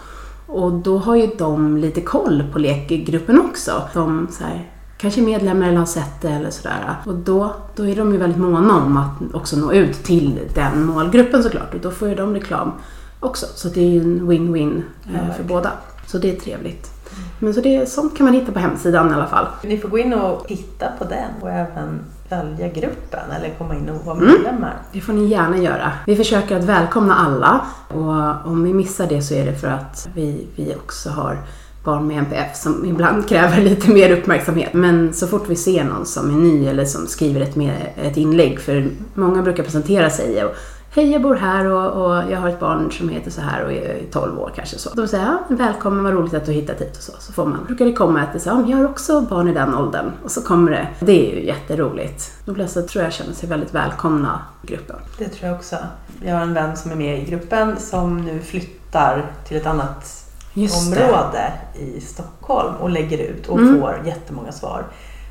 [0.46, 3.82] Och då har ju de lite koll på lekgruppen också.
[3.94, 6.96] De så här, kanske medlemmar eller har sett det eller sådär.
[7.06, 10.84] Och då, då är de ju väldigt måna om att också nå ut till den
[10.86, 11.74] målgruppen såklart.
[11.74, 12.72] Och då får ju de reklam
[13.20, 13.46] också.
[13.54, 15.72] Så det är ju en win-win ja, eh, för båda.
[16.06, 16.90] Så det är trevligt.
[17.38, 19.46] Men så det, sånt kan man hitta på hemsidan i alla fall.
[19.62, 23.88] Ni får gå in och titta på den och även välja gruppen eller komma in
[23.88, 24.32] och vara mm.
[24.32, 24.70] medlemmar.
[24.70, 25.92] Mm, det får ni gärna göra.
[26.06, 30.08] Vi försöker att välkomna alla och om vi missar det så är det för att
[30.14, 31.38] vi, vi också har
[31.84, 34.72] barn med NPF som ibland kräver lite mer uppmärksamhet.
[34.72, 38.16] Men så fort vi ser någon som är ny eller som skriver ett, mer, ett
[38.16, 40.54] inlägg, för många brukar presentera sig och
[40.98, 43.72] Hej, jag bor här och, och, jag har ett barn som heter så här och
[43.72, 44.90] är 12 år kanske så.
[44.94, 47.12] Då säger ja, välkommen, vad roligt att du har hittat hit och så.
[47.18, 49.52] Så får man, brukar det komma att det säger, ja, jag har också barn i
[49.52, 50.12] den åldern.
[50.24, 50.88] Och så kommer det.
[51.00, 52.32] Det är ju jätteroligt.
[52.44, 54.96] De flesta tror jag känner sig väldigt välkomna i gruppen.
[55.18, 55.76] Det tror jag också.
[56.24, 60.24] Jag har en vän som är med i gruppen som nu flyttar till ett annat
[60.54, 63.80] område i Stockholm och lägger ut och mm.
[63.80, 64.84] får jättemånga svar.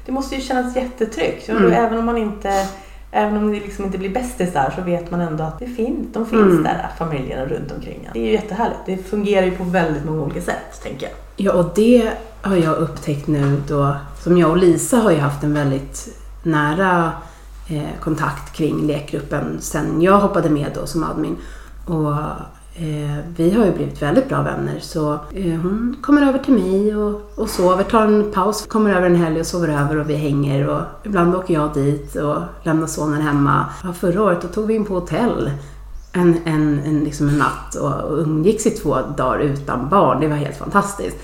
[0.06, 1.50] Det måste ju kännas jättetryggt.
[1.50, 1.72] Mm.
[1.72, 2.68] Även om man inte
[3.12, 6.26] Även om det liksom inte blir bästisar så vet man ändå att det finns, de
[6.26, 6.64] finns mm.
[6.64, 8.80] där, familjerna runt omkring Det är ju jättehärligt.
[8.86, 11.16] Det fungerar ju på väldigt många olika sätt, tänker jag.
[11.38, 15.44] Ja, och det har jag upptäckt nu då, som jag och Lisa har ju haft
[15.44, 16.08] en väldigt
[16.44, 17.12] nära
[17.70, 21.38] eh, kontakt kring lekgruppen sen jag hoppade med då som admin.
[21.86, 22.14] Och
[22.80, 26.96] Eh, vi har ju blivit väldigt bra vänner så eh, hon kommer över till mig
[26.96, 30.16] och, och sover, tar en paus, kommer över en helg och sover över och vi
[30.16, 33.66] hänger och ibland åker jag dit och lämnar sonen hemma.
[33.84, 35.52] Ja, förra året då tog vi in på hotell
[36.14, 40.20] en, en, en, liksom en natt och, och umgicks i två dagar utan barn.
[40.20, 41.18] Det var helt fantastiskt.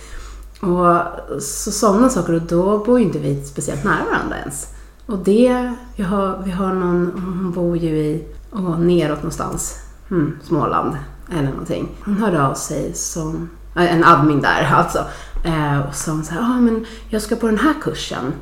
[0.61, 4.67] Och så sådana saker och då bor ju inte vi speciellt nära varandra ens.
[5.05, 10.37] Och det, vi har, vi har någon, hon bor ju i, och neråt någonstans, hmm,
[10.43, 10.97] Småland
[11.33, 11.89] eller någonting.
[12.05, 14.99] Hon hörde av sig som, eh, en admin där alltså,
[15.45, 18.33] eh, och sa så här, ah, men jag ska på den här kursen.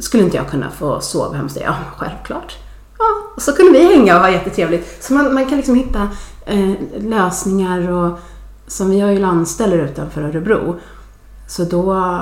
[0.00, 1.62] Skulle inte jag kunna få sova hemma hos dig?
[1.66, 2.56] Ja, självklart.
[2.98, 3.04] Ja,
[3.36, 5.04] och så kunde vi hänga och ha jättetrevligt.
[5.04, 6.08] Så man, man kan liksom hitta
[6.46, 8.18] eh, lösningar och
[8.66, 10.76] som vi har ju landställer utanför Örebro.
[11.46, 12.20] Så då,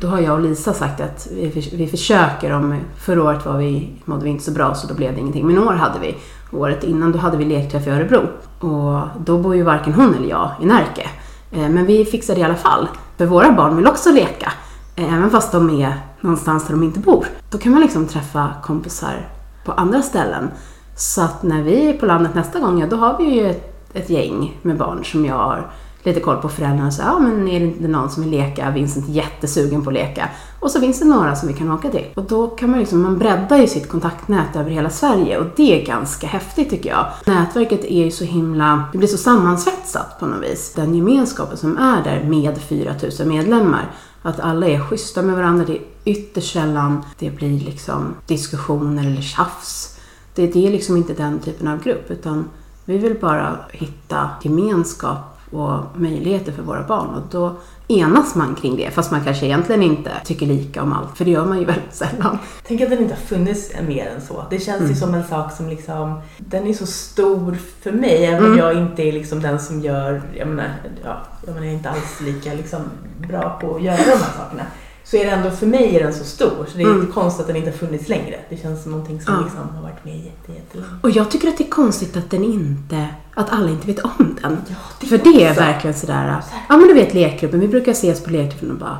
[0.00, 3.92] då har jag och Lisa sagt att vi, vi försöker om, förra året var vi,
[4.04, 5.46] mådde vi inte så bra så då blev det ingenting.
[5.46, 6.16] Men i år hade vi
[6.52, 8.20] året innan, då hade vi lekträff i Örebro.
[8.60, 11.08] Och då bor ju varken hon eller jag i Närke.
[11.50, 12.88] Eh, men vi fixade i alla fall.
[13.16, 14.52] För våra barn vill också leka.
[14.96, 17.26] Eh, även fast de är någonstans där de inte bor.
[17.50, 19.28] Då kan man liksom träffa kompisar
[19.64, 20.50] på andra ställen.
[20.96, 23.74] Så att när vi är på landet nästa gång, ja, då har vi ju ett,
[23.94, 25.70] ett gäng med barn som jag har
[26.02, 28.70] lite koll på föräldrarna och så ja men är det inte någon som vill leka?
[28.70, 30.28] Vincent är jättesugen på att leka.
[30.60, 32.06] Och så finns det några som vi kan åka till.
[32.14, 35.82] Och då kan man liksom, man breddar ju sitt kontaktnät över hela Sverige och det
[35.82, 37.06] är ganska häftigt tycker jag.
[37.26, 40.72] Nätverket är ju så himla, det blir så sammansvetsat på något vis.
[40.76, 43.90] Den gemenskapen som är där med 4000 medlemmar.
[44.22, 49.22] Att alla är schyssta med varandra, det är ytterst sällan det blir liksom diskussioner eller
[49.22, 49.98] tjafs.
[50.34, 52.44] Det, det är liksom inte den typen av grupp utan
[52.84, 57.08] vi vill bara hitta gemenskap och möjligheter för våra barn.
[57.08, 57.56] Och då
[57.88, 61.30] enas man kring det, fast man kanske egentligen inte tycker lika om allt, för det
[61.30, 62.38] gör man ju väldigt sällan.
[62.66, 64.44] Tänk att den inte har funnits mer än så.
[64.50, 64.90] Det känns mm.
[64.90, 68.58] ju som en sak som liksom, den är så stor för mig, även om mm.
[68.58, 70.70] jag inte är liksom den som gör, jag menar,
[71.04, 72.80] ja, jag menar, jag är inte alls lika liksom
[73.28, 74.64] bra på att göra de här sakerna
[75.04, 76.66] så är det ändå, för mig är den så stor.
[76.68, 77.00] Så det är mm.
[77.00, 78.40] inte konstigt att den inte har funnits längre.
[78.48, 79.40] Det känns som någonting som ja.
[79.40, 80.88] liksom har varit med jätte, jättelänge.
[81.02, 84.36] Och jag tycker att det är konstigt att den inte, att alla inte vet om
[84.42, 84.56] den.
[84.68, 88.24] Ja, det för det är verkligen sådär, ja men du vet lekgruppen, vi brukar ses
[88.24, 88.98] på lekgruppen och bara,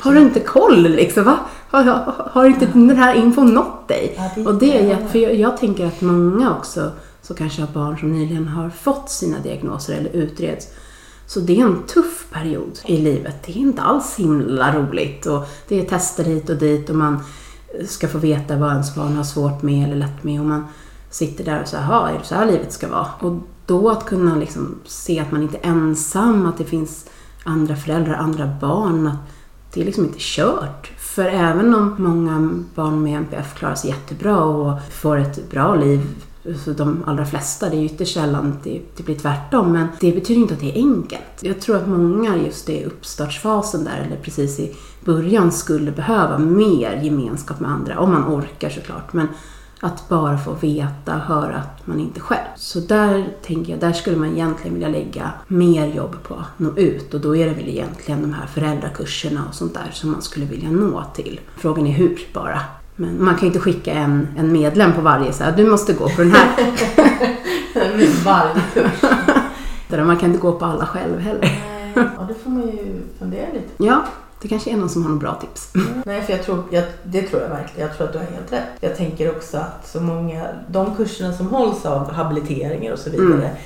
[0.00, 1.24] har du inte koll liksom?
[1.24, 1.38] Va?
[1.70, 4.14] Har, har, har inte den här infon nått dig?
[4.16, 6.90] Ja, det och det är, för jag, jag tänker att många också,
[7.22, 10.66] så kanske har barn som nyligen har fått sina diagnoser eller utreds,
[11.26, 13.42] så det är en tuff period i livet.
[13.46, 17.22] Det är inte alls himla roligt och det är tester hit och dit och man
[17.86, 20.66] ska få veta vad ens barn har svårt med eller lätt med och man
[21.10, 23.06] sitter där och så ”jaha, är det så här livet ska vara?
[23.20, 23.34] Och
[23.66, 27.06] då att kunna liksom se att man inte är ensam, att det finns
[27.44, 30.92] andra föräldrar, andra barn, att det är liksom inte kört.
[30.98, 36.00] För även om många barn med NPF klarar sig jättebra och får ett bra liv
[36.64, 40.12] så de allra flesta, det är ju ytterst sällan det, det blir tvärtom, men det
[40.12, 41.22] betyder inte att det är enkelt.
[41.40, 47.00] Jag tror att många just i uppstartsfasen där, eller precis i början, skulle behöva mer
[47.02, 49.12] gemenskap med andra, om man orkar såklart.
[49.12, 49.28] Men
[49.80, 52.48] att bara få veta, höra att man inte är själv.
[52.56, 56.76] Så där tänker jag, där skulle man egentligen vilja lägga mer jobb på att nå
[56.76, 60.22] ut och då är det väl egentligen de här föräldrakurserna och sånt där som man
[60.22, 61.40] skulle vilja nå till.
[61.56, 62.60] Frågan är hur bara.
[62.96, 65.92] Men man kan ju inte skicka en, en medlem på varje så här, du måste
[65.92, 66.48] gå på den här.
[68.24, 69.10] varje kurs.
[70.06, 71.40] man kan inte gå på alla själv heller.
[71.40, 74.04] Nej, ja, det får man ju fundera lite Ja,
[74.42, 75.74] det kanske är någon som har några bra tips.
[75.74, 76.02] Mm.
[76.06, 77.88] Nej, för jag tror, jag, det tror jag verkligen.
[77.88, 78.68] Jag tror att du har helt rätt.
[78.80, 83.34] Jag tänker också att så många, de kurserna som hålls av habiliteringar och så vidare,
[83.34, 83.56] mm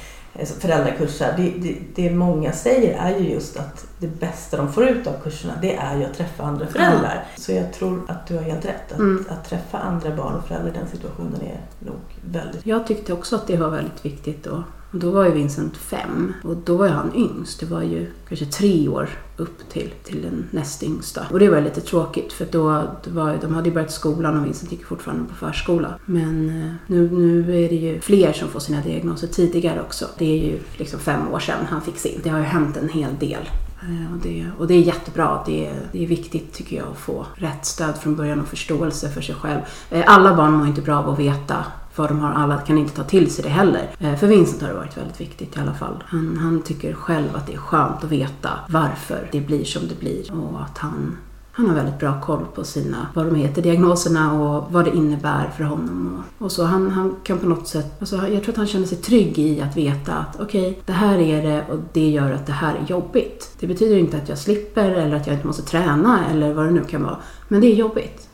[0.61, 5.07] föräldrakurser, det, det, det många säger är ju just att det bästa de får ut
[5.07, 7.13] av kurserna det är ju att träffa andra föräldrar.
[7.13, 7.25] Mm.
[7.37, 8.93] Så jag tror att du har helt rätt.
[8.93, 9.25] Att, mm.
[9.29, 12.67] att träffa andra barn och föräldrar i den situationen är nog väldigt...
[12.67, 14.63] Jag tyckte också att det var väldigt viktigt då.
[14.91, 17.61] Och då var ju Vincent fem och då var ju han yngst.
[17.61, 21.27] Det var ju kanske tre år upp till, till den näst yngsta.
[21.31, 22.63] Och det var lite tråkigt för då
[23.07, 25.95] var, de hade ju börjat skolan och Vincent gick fortfarande på förskola.
[26.05, 30.07] Men eh, nu, nu är det ju fler som får sina diagnoser tidigare också.
[30.19, 32.21] Det är ju liksom fem år sedan han fick sin.
[32.23, 33.51] Det har ju hänt en hel del.
[33.83, 35.43] Eh, och det, och det är jättebra.
[35.47, 39.09] Det är, det är viktigt tycker jag att få rätt stöd från början och förståelse
[39.09, 39.61] för sig själv.
[39.91, 41.65] Eh, alla barn mår inte bra av att veta
[41.99, 42.33] vad de har.
[42.33, 43.91] Alla kan inte ta till sig det heller.
[43.99, 46.05] Eh, för Vincent har det varit väldigt viktigt i alla fall.
[46.07, 50.01] Han, han tycker själv att det är skönt att veta varför det blir som det
[50.01, 51.17] blir och att han
[51.59, 55.51] han har väldigt bra koll på sina, vad de heter, diagnoserna och vad det innebär
[55.57, 56.25] för honom.
[56.39, 58.87] Och, och så han, han kan på något sätt, alltså jag tror att han känner
[58.87, 62.33] sig trygg i att veta att okej, okay, det här är det och det gör
[62.33, 63.51] att det här är jobbigt.
[63.61, 66.71] Det betyder inte att jag slipper eller att jag inte måste träna eller vad det
[66.71, 67.17] nu kan vara.
[67.49, 68.28] Men det är jobbigt.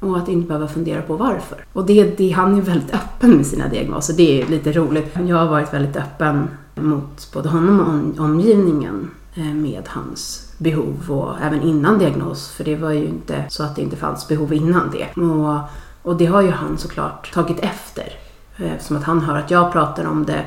[0.00, 1.64] Och att inte behöva fundera på varför.
[1.72, 4.14] Och det, det, han är väldigt öppen med sina diagnoser.
[4.14, 5.16] Det är lite roligt.
[5.26, 7.80] Jag har varit väldigt öppen mot både honom
[8.18, 12.50] och omgivningen eh, med hans behov och även innan diagnos.
[12.50, 15.20] För det var ju inte så att det inte fanns behov innan det.
[15.22, 15.58] Och,
[16.02, 18.12] och det har ju han såklart tagit efter.
[18.56, 20.44] Eh, eftersom att han hör att jag pratar om det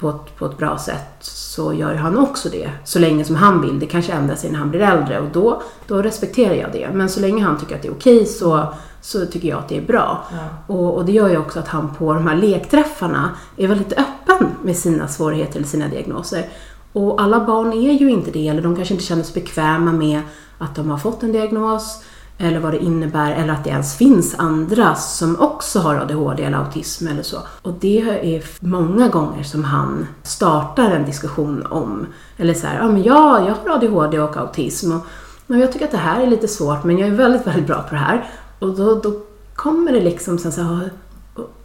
[0.00, 2.70] på ett, på ett bra sätt så gör han också det.
[2.84, 3.78] Så länge som han vill.
[3.78, 6.88] Det kanske ändrar sig när han blir äldre och då, då respekterar jag det.
[6.92, 9.76] Men så länge han tycker att det är okej så, så tycker jag att det
[9.76, 10.24] är bra.
[10.32, 10.74] Ja.
[10.74, 14.48] Och, och, det gör ju också att han på de här lekträffarna är väldigt öppen
[14.62, 16.48] med sina svårigheter eller sina diagnoser.
[16.92, 20.20] Och alla barn är ju inte det, eller de kanske inte känner sig bekväma med
[20.58, 22.02] att de har fått en diagnos
[22.40, 26.58] eller vad det innebär eller att det ens finns andra som också har ADHD eller
[26.58, 27.36] autism eller så.
[27.62, 28.00] Och det
[28.36, 33.46] är många gånger som han startar en diskussion om, eller så här, ja men ja,
[33.46, 35.06] jag har ADHD och autism och,
[35.46, 37.82] och jag tycker att det här är lite svårt men jag är väldigt, väldigt bra
[37.82, 38.30] på det här.
[38.58, 39.12] Och då, då
[39.54, 40.90] kommer det liksom sen så här,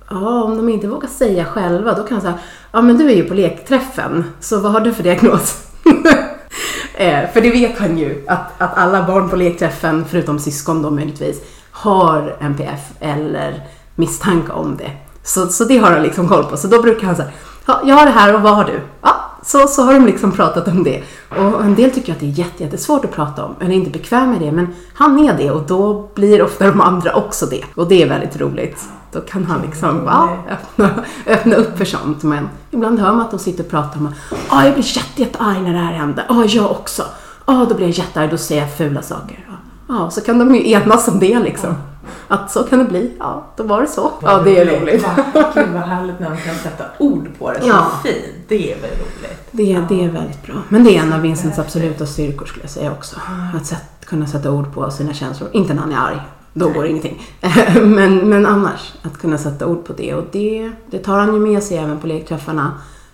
[0.09, 2.39] ja, om de inte vågar säga själva, då kan jag säga,
[2.71, 5.67] ja men du är ju på lekträffen, så vad har du för diagnos?
[6.97, 10.89] eh, för det vet han ju, att, att alla barn på lekträffen, förutom syskon då
[10.89, 13.63] möjligtvis, har NPF eller
[13.95, 14.91] misstanke om det.
[15.23, 16.58] Så, så det har han liksom koll på.
[16.58, 17.29] Så då brukar han säga,
[17.65, 18.79] ja, jag har det här och vad har du?
[19.01, 19.14] Ja,
[19.45, 21.03] så, så har de liksom pratat om det.
[21.29, 24.31] Och en del tycker att det är jätte, jättesvårt att prata om, eller inte bekväm
[24.31, 27.63] med det, men han är det och då blir ofta de andra också det.
[27.75, 28.84] Och det är väldigt roligt.
[29.12, 30.89] Då kan han liksom ja, öppna,
[31.27, 32.23] öppna upp för sånt.
[32.23, 34.13] Men ibland hör man att de sitter och pratar om att
[34.49, 36.25] ah, jag blir jätte, jättearg när det här händer.
[36.29, 37.03] Ja, ah, jag också.
[37.45, 39.45] Ja, ah, då blir jag jättearg, då säger jag fula saker.
[39.88, 41.75] Ja, så kan de ju enas om det liksom.
[42.27, 43.11] Att så kan det bli.
[43.19, 44.11] Ja, då var det så.
[44.21, 45.05] Ja, det är roligt.
[45.53, 47.61] Gud vad härligt när man kan sätta ord på det.
[47.61, 47.91] Så ja.
[48.03, 48.35] fint.
[48.47, 49.47] Det är väl roligt.
[49.51, 50.55] Det, är, det är väldigt bra.
[50.69, 53.15] Men det är en av Vincents absoluta styrkor skulle jag säga också.
[53.55, 55.49] Att sätt, kunna sätta ord på sina känslor.
[55.53, 56.21] Inte när han är arg.
[56.53, 57.21] Då går ingenting.
[57.75, 60.13] men, men annars, att kunna sätta ord på det.
[60.13, 62.71] Och det, det tar han ju med sig även på lekträffarna.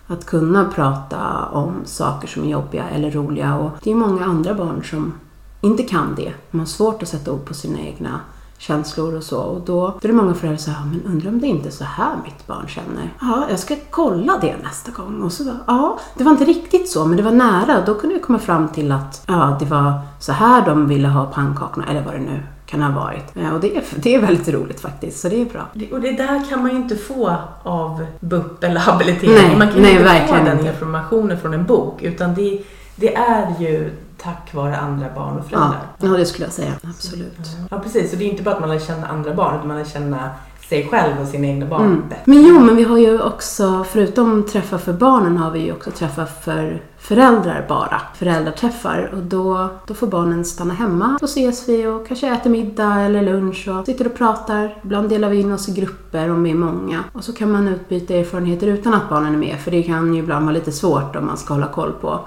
[0.07, 3.55] Att kunna prata om saker som är jobbiga eller roliga.
[3.55, 5.13] Och det är många andra barn som
[5.61, 6.33] inte kan det.
[6.51, 8.19] De har svårt att sätta ord på sina egna
[8.61, 9.41] känslor och så.
[9.41, 11.71] Och då, då är det många föräldrar som säger, men undrar om det inte är
[11.71, 13.09] så här mitt barn känner?
[13.21, 15.21] Ja, jag ska kolla det nästa gång.
[15.21, 17.85] Och så ja, det var inte riktigt så, men det var nära.
[17.85, 21.25] Då kunde vi komma fram till att, ja, det var så här de ville ha
[21.25, 23.53] pannkakorna, eller vad det nu kan ha varit.
[23.53, 25.67] Och det är, det är väldigt roligt faktiskt, så det är bra.
[25.91, 29.35] Och det där kan man ju inte få av BUP eller habilitering.
[29.35, 32.61] Nej, man kan nej, inte få den informationen från en bok, utan det,
[32.95, 33.91] det är ju
[34.23, 35.79] tack vare andra barn och föräldrar.
[35.97, 36.73] Ja, ja det skulle jag säga.
[36.83, 37.47] Absolut.
[37.69, 38.11] Ja, precis.
[38.11, 40.29] Så det är inte bara att man lär känna andra barn, utan man lär känna
[40.69, 42.03] sig själv och sina egna barn mm.
[42.25, 45.91] Men jo, men vi har ju också, förutom träffar för barnen, har vi ju också
[45.91, 48.01] träffar för föräldrar bara.
[48.15, 49.09] Föräldraträffar.
[49.13, 51.17] Och då, då får barnen stanna hemma.
[51.19, 54.77] Då ses vi och kanske äter middag eller lunch och sitter och pratar.
[54.83, 57.03] Ibland delar vi in oss i grupper om vi är många.
[57.13, 59.59] Och så kan man utbyta erfarenheter utan att barnen är med.
[59.59, 62.19] För det kan ju ibland vara lite svårt om man ska hålla koll på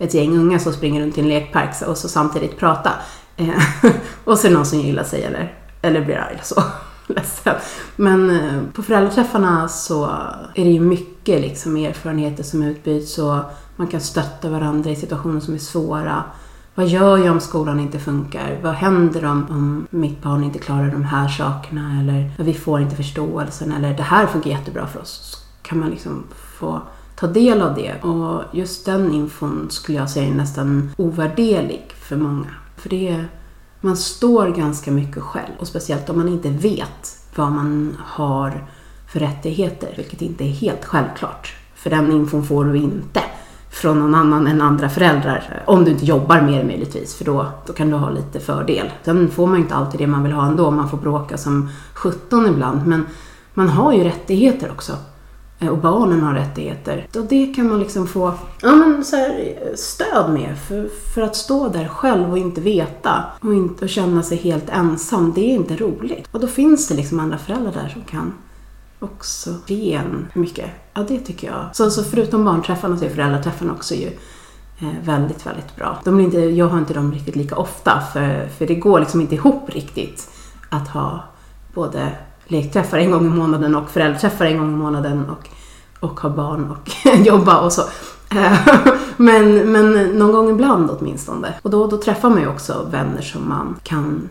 [0.00, 2.90] ett gäng unga som springer runt i en lekpark och så samtidigt prata.
[3.36, 3.48] Eh,
[4.24, 6.62] och så är det någon som gillar sig eller, eller blir arg eller så.
[7.06, 7.54] Ledsen.
[7.96, 10.04] Men eh, på föräldraträffarna så
[10.54, 13.36] är det ju mycket liksom erfarenheter som utbyts och
[13.76, 16.24] man kan stötta varandra i situationer som är svåra.
[16.74, 18.58] Vad gör jag om skolan inte funkar?
[18.62, 22.00] Vad händer om, om mitt barn inte klarar de här sakerna?
[22.00, 23.72] Eller vi får inte förståelsen?
[23.72, 25.20] Eller det här funkar jättebra för oss.
[25.32, 26.24] Så kan man liksom
[26.58, 26.82] få
[27.20, 27.94] ta del av det.
[28.02, 32.48] Och just den infon skulle jag säga är nästan ovärderlig för många.
[32.76, 33.24] För det
[33.80, 38.64] man står ganska mycket själv och speciellt om man inte vet vad man har
[39.12, 41.54] för rättigheter, vilket inte är helt självklart.
[41.74, 43.20] För den infon får du inte
[43.70, 45.62] från någon annan än andra föräldrar.
[45.66, 48.90] Om du inte jobbar med det möjligtvis, för då, då kan du ha lite fördel.
[49.02, 51.70] Sen får man ju inte alltid det man vill ha ändå, man får bråka som
[51.94, 52.86] 17 ibland.
[52.86, 53.06] Men
[53.54, 54.92] man har ju rättigheter också.
[55.60, 57.06] Eh, och barnen har rättigheter.
[57.16, 61.36] Och det kan man liksom få ja, men så här, stöd med för, för att
[61.36, 65.32] stå där själv och inte veta och, inte, och känna sig helt ensam.
[65.34, 66.28] Det är inte roligt.
[66.30, 68.32] Och då finns det liksom andra föräldrar där som kan
[69.00, 70.70] också ge en mycket.
[70.94, 71.66] Ja, det tycker jag.
[71.72, 74.06] Så, så förutom barnträffarna så är föräldraträffarna också ju
[74.78, 76.00] eh, väldigt, väldigt bra.
[76.04, 79.34] De inte, jag har inte dem riktigt lika ofta för, för det går liksom inte
[79.34, 80.30] ihop riktigt
[80.70, 81.24] att ha
[81.74, 82.12] både
[82.50, 85.48] lekträffar en gång i månaden och föräldraträffar en gång i månaden och,
[86.00, 86.90] och ha barn och
[87.26, 87.82] jobba och så.
[88.36, 88.58] Eh,
[89.16, 91.54] men, men någon gång ibland åtminstone.
[91.62, 94.28] Och då, då träffar man ju också vänner som man kan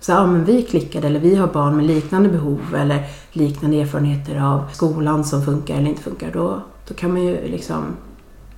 [0.00, 4.40] så ja, men vi klickade eller vi har barn med liknande behov eller liknande erfarenheter
[4.40, 6.30] av skolan som funkar eller inte funkar.
[6.32, 7.84] Då, då kan man ju liksom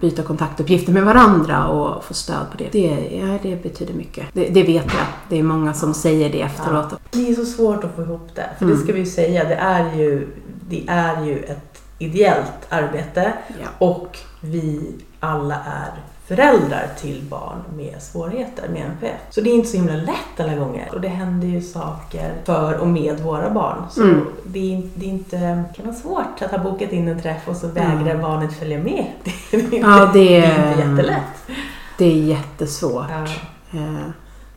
[0.02, 2.68] byta kontaktuppgifter med varandra och få stöd på det.
[2.72, 4.26] Det, ja, det betyder mycket.
[4.32, 5.06] Det, det vet jag.
[5.28, 6.86] Det är många som säger det efteråt.
[6.90, 6.96] Ja.
[7.10, 8.50] Det är så svårt att få ihop det.
[8.58, 8.76] För mm.
[8.76, 10.28] det ska vi ju säga, det är ju,
[10.68, 13.86] det är ju ett ideellt arbete ja.
[13.86, 15.92] och vi alla är
[16.36, 19.20] föräldrar till barn med svårigheter med NPF.
[19.30, 20.88] Så det är inte så himla lätt alla gånger.
[20.92, 23.82] Och det händer ju saker för och med våra barn.
[23.90, 24.26] Så mm.
[24.44, 27.48] det, är, det är inte, det kan vara svårt att ha bokat in en träff
[27.48, 28.20] och så vägrar mm.
[28.20, 29.06] barnet följa med.
[29.50, 31.58] Det är, inte, ja, det, är, det är inte jättelätt.
[31.98, 33.06] Det är jättesvårt.
[33.10, 33.78] Ja.
[33.78, 34.08] Eh,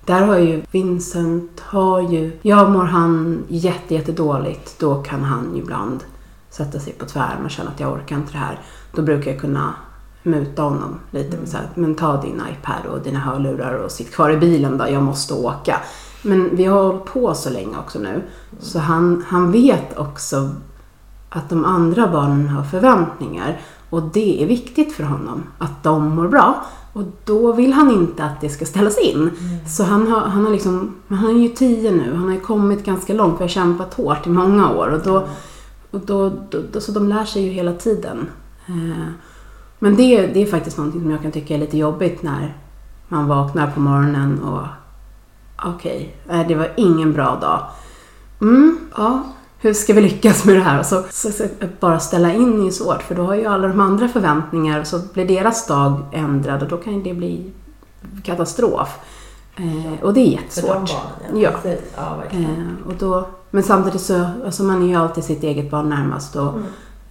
[0.05, 5.56] där har ju Vincent, har ju, ja mår han jätte, jätte dåligt, då kan han
[5.56, 6.04] ibland
[6.50, 8.60] sätta sig på tvärm och känna att jag orkar inte det här.
[8.91, 9.73] Då brukar jag kunna
[10.26, 11.38] muta honom lite.
[11.38, 14.78] Med så här, men ta din iPad och dina hörlurar och sitt kvar i bilen
[14.78, 15.80] då, jag måste åka.
[16.21, 18.21] Men vi har hållit på så länge också nu.
[18.60, 20.50] Så han, han vet också
[21.30, 23.62] att de andra barnen har förväntningar.
[23.90, 26.65] Och det är viktigt för honom, att de mår bra.
[26.94, 29.21] Och då vill han inte att det ska ställas in.
[29.21, 29.67] Mm.
[29.67, 32.86] Så han har, han har liksom, han är ju tio nu, han har ju kommit
[32.86, 34.88] ganska långt, vi har kämpat hårt i många år.
[34.88, 35.28] Och då,
[35.92, 38.28] Och då, då, då, så de lär sig ju hela tiden.
[38.67, 39.08] Eh,
[39.80, 42.54] men det, det är faktiskt någonting som jag kan tycka är lite jobbigt när
[43.08, 44.67] man vaknar på morgonen och
[45.69, 47.67] okej, okay, det var ingen bra dag.
[48.42, 49.23] Mm, ja,
[49.60, 50.84] hur ska vi lyckas med det här?
[50.84, 51.44] Så, så, så,
[51.80, 55.00] bara ställa in är svårt för då har ju alla de andra förväntningar och så
[55.13, 57.52] blir deras dag ändrad och då kan det bli
[58.23, 59.00] katastrof.
[59.56, 60.90] Eh, och det är jättesvårt.
[60.90, 60.98] För
[61.32, 61.52] de barnen, ja.
[61.63, 62.23] ja.
[62.32, 65.90] ja eh, och då, men samtidigt så, alltså man är ju alltid sitt eget barn
[65.90, 66.63] närmast och mm.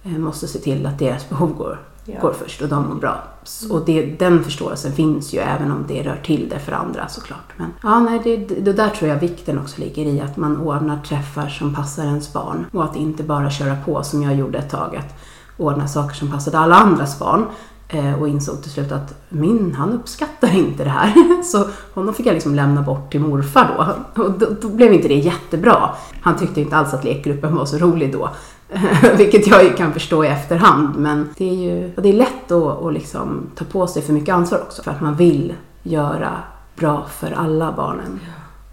[0.05, 2.21] Eh, måste se till att deras behov går, ja.
[2.21, 3.23] går först och de mår bra.
[3.63, 3.75] Mm.
[3.75, 7.53] Och det, den förståelsen finns ju även om det rör till det för andra såklart.
[7.57, 11.01] Men ja, nej, det, det där tror jag vikten också ligger i att man ordnar
[11.01, 14.69] träffar som passar ens barn och att inte bara köra på som jag gjorde ett
[14.69, 14.95] tag.
[14.95, 15.13] Att
[15.57, 17.45] ordna saker som passade alla andras barn
[17.87, 21.43] Eh, och insåg till slut att min, han uppskattar inte det här.
[21.43, 24.23] Så honom fick jag liksom lämna bort till morfar då.
[24.23, 25.89] Och då, då blev inte det jättebra.
[26.21, 28.29] Han tyckte inte alls att lekgruppen var så rolig då.
[29.17, 30.95] Vilket jag ju kan förstå i efterhand.
[30.95, 34.35] Men det är ju det är lätt att, att liksom ta på sig för mycket
[34.35, 34.83] ansvar också.
[34.83, 35.53] För att man vill
[35.83, 36.31] göra
[36.75, 38.19] bra för alla barnen.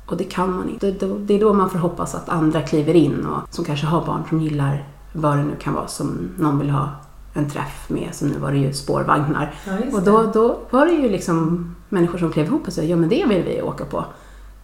[0.07, 0.90] Och det kan man inte.
[1.18, 4.22] Det är då man får hoppas att andra kliver in och som kanske har barn
[4.28, 6.88] som gillar vad det nu kan vara som någon vill ha
[7.34, 9.55] en träff med, som nu var det ju spårvagnar.
[9.66, 12.97] Ja, och då, då var det ju liksom människor som klev ihop och sa ja
[12.97, 14.05] men det vill vi åka på.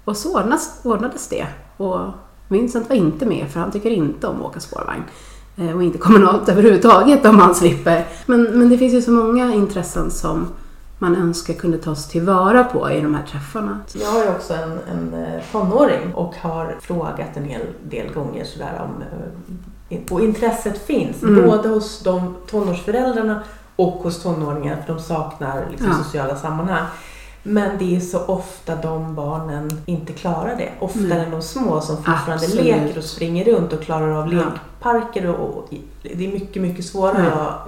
[0.04, 1.46] Och så ordnades, ordnades det.
[1.76, 2.00] Och
[2.48, 5.02] Vincent var inte med för han tycker inte om att åka spårvagn.
[5.56, 8.06] Eh, och inte kommunalt överhuvudtaget om han slipper.
[8.26, 10.48] Men, men det finns ju så många intressen som
[10.98, 13.80] man önskar kunde tas tillvara på i de här träffarna.
[13.94, 18.44] Jag har ju också en, en eh, tonåring och har frågat en hel del gånger
[18.44, 21.46] sådär om eh, och intresset finns mm.
[21.46, 23.42] både hos de tonårsföräldrarna
[23.76, 26.04] och hos tonåringar för de saknar liksom ja.
[26.04, 26.86] sociala sammanhang.
[27.42, 30.70] Men det är så ofta de barnen inte klarar det.
[30.80, 31.20] Oftare mm.
[31.20, 32.64] än de små som fortfarande Absolut.
[32.64, 34.42] leker och springer runt och klarar av ja.
[34.44, 35.26] lekparker.
[35.26, 35.68] Och, och,
[36.02, 37.66] det är mycket, mycket svårare, ja.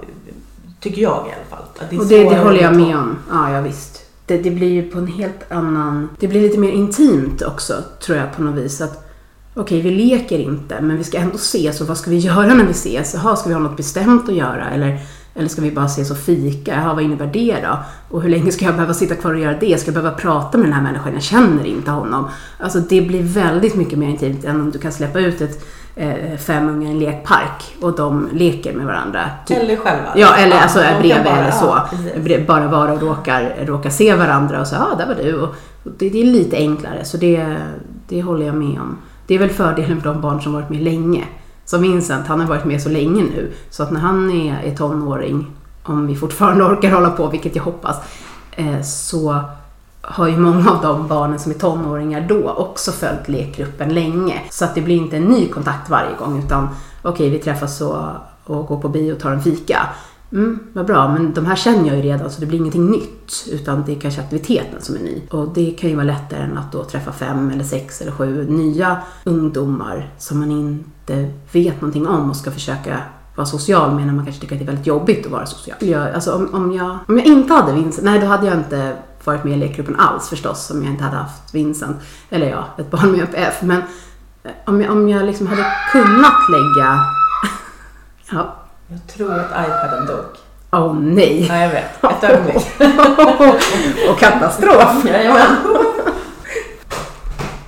[0.79, 1.87] tycker jag i alla fall.
[1.89, 3.17] det och det, det håller jag med om.
[3.29, 4.05] Ja, ja visst.
[4.25, 6.09] Det, det blir ju på en helt annan...
[6.19, 7.73] Det blir lite mer intimt också,
[8.05, 8.81] tror jag på något vis.
[8.81, 9.07] Att
[9.53, 12.65] okej, vi leker inte, men vi ska ändå ses och vad ska vi göra när
[12.65, 13.13] vi ses?
[13.13, 14.69] Jaha, ska vi ha något bestämt att göra?
[14.69, 14.99] Eller,
[15.35, 16.73] eller ska vi bara ses och fika?
[16.73, 17.77] Jaha, vad innebär det då?
[18.09, 19.79] Och hur länge ska jag behöva sitta kvar och göra det?
[19.79, 21.13] Ska jag behöva prata med den här människan?
[21.13, 22.29] Jag känner inte honom.
[22.59, 25.65] Alltså det blir väldigt mycket mer intimt än om du kan släppa ut ett
[25.95, 29.29] eh, fem ungar i en lekpark och de leker med varandra.
[29.45, 29.57] Typ.
[29.57, 30.13] Eller själva.
[30.15, 31.77] Ja, eller ja, alltså är bredvid bara, eller så.
[32.25, 35.33] Ja, bara vara och råkar, råkar se varandra och så, ja, där var du.
[35.33, 35.49] Och,
[35.83, 37.57] och det, det, är lite enklare, så det,
[38.07, 38.97] det håller jag med om.
[39.27, 41.23] Det är väl fördelen för de barn som varit med länge.
[41.65, 43.51] Som Vincent, han har varit med så länge nu.
[43.69, 45.51] Så att när han är, är tonåring,
[45.83, 47.97] om vi fortfarande orkar hålla på, vilket jag hoppas,
[48.51, 49.43] eh, så
[50.01, 54.41] har ju många av de barnen som är tonåringar då också följt lekgruppen länge.
[54.49, 56.67] Så att det blir inte en ny kontakt varje gång utan
[57.01, 57.97] okej, okay, vi träffas och,
[58.43, 59.89] och går på bio och tar en fika.
[60.31, 63.47] Mm, vad bra, men de här känner jag ju redan så det blir ingenting nytt.
[63.51, 65.21] Utan det är kanske aktiviteten som är ny.
[65.29, 68.45] Och det kan ju vara lättare än att då träffa fem eller sex eller sju
[68.49, 71.00] nya ungdomar som man inte
[71.51, 73.01] vet någonting om och ska försöka
[73.35, 75.77] vara social med när man kanske tycker att det är väldigt jobbigt att vara social.
[75.79, 78.95] Jag, alltså om, om, jag, om jag inte hade Vincent, nej då hade jag inte
[79.23, 81.97] varit med i lekgruppen alls förstås om jag inte hade haft Vincent.
[82.29, 83.61] Eller ja, ett barn med UPF.
[83.61, 83.81] Men
[84.43, 86.99] eh, om jag, om jag liksom hade kunnat lägga
[88.31, 88.55] ja,
[88.87, 90.25] jag tror att iPaden dog.
[90.73, 91.45] Åh oh, nej!
[91.47, 92.03] Ja, jag vet.
[92.03, 92.67] Ett ögonblick.
[94.09, 95.05] och katastrof!
[95.05, 95.55] Jajamän.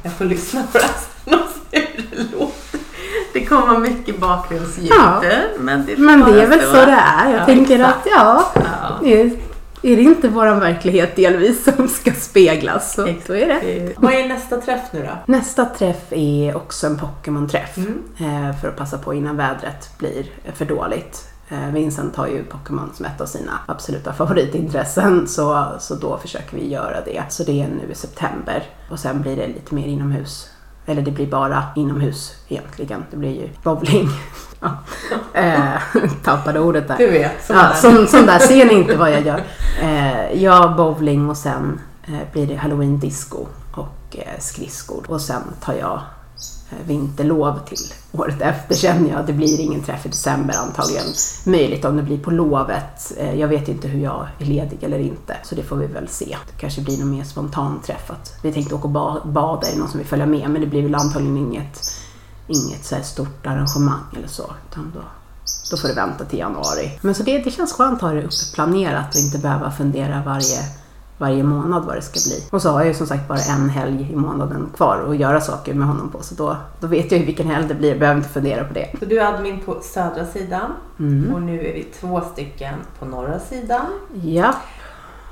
[0.04, 2.53] Jag får lyssna på det och se hur det låter.
[3.34, 4.91] Det kommer mycket bakgrundsljud.
[4.91, 5.21] Ja.
[5.59, 7.31] Men det, men det är väl så det är.
[7.31, 7.97] Jag ja, tänker exakt.
[7.97, 9.07] att ja, ja.
[9.07, 9.31] Är,
[9.81, 13.93] är det inte vår verklighet delvis som ska speglas så, så är det.
[13.97, 15.34] Vad är nästa träff nu då?
[15.34, 18.03] Nästa träff är också en Pokémon-träff mm.
[18.19, 20.25] Eh, för att passa på innan vädret blir
[20.55, 21.27] för dåligt.
[21.49, 26.57] Eh, Vincent har ju Pokémon som ett av sina absoluta favoritintressen så, så då försöker
[26.57, 27.23] vi göra det.
[27.29, 30.53] Så det är nu i september och sen blir det lite mer inomhus.
[30.86, 33.05] Eller det blir bara inomhus egentligen.
[33.11, 34.09] Det blir ju bowling.
[34.59, 34.69] ja.
[35.34, 35.71] eh,
[36.23, 36.97] tappade ordet där.
[36.97, 37.45] Du vet.
[37.45, 37.73] Sån, ja, där.
[37.73, 38.39] Sån, sån där.
[38.39, 39.43] Ser ni inte vad jag gör?
[39.81, 45.05] Eh, ja, bowling och sen eh, blir det halloween disco och eh, skridskor.
[45.07, 46.01] Och sen tar jag
[46.80, 49.26] Eh, vinterlov till året efter känner jag.
[49.26, 51.05] Det blir ingen träff i december antagligen.
[51.45, 53.13] Möjligt om det blir på lovet.
[53.17, 55.38] Eh, jag vet inte hur jag är ledig eller inte.
[55.43, 56.38] Så det får vi väl se.
[56.47, 58.11] Det kanske blir någon mer spontan träff.
[58.11, 60.49] Att vi tänkte åka och bada, är det någon som vill följa med?
[60.49, 61.82] Men det blir väl antagligen inget,
[62.47, 64.53] inget så stort arrangemang eller så.
[64.71, 65.01] Utan då,
[65.71, 66.99] då får det vänta till januari.
[67.01, 70.82] Men så det, det känns skönt att ha det uppplanerat och inte behöva fundera varje
[71.18, 72.47] varje månad vad det ska bli.
[72.51, 75.41] Och så har jag ju som sagt bara en helg i månaden kvar att göra
[75.41, 76.24] saker med honom på.
[76.24, 77.89] Så då, då vet jag ju vilken helg det blir.
[77.89, 78.95] Jag behöver inte fundera på det.
[78.99, 81.34] Så du är admin på södra sidan Mm.
[81.34, 83.86] och nu är vi två stycken på norra sidan.
[84.24, 84.53] Ja,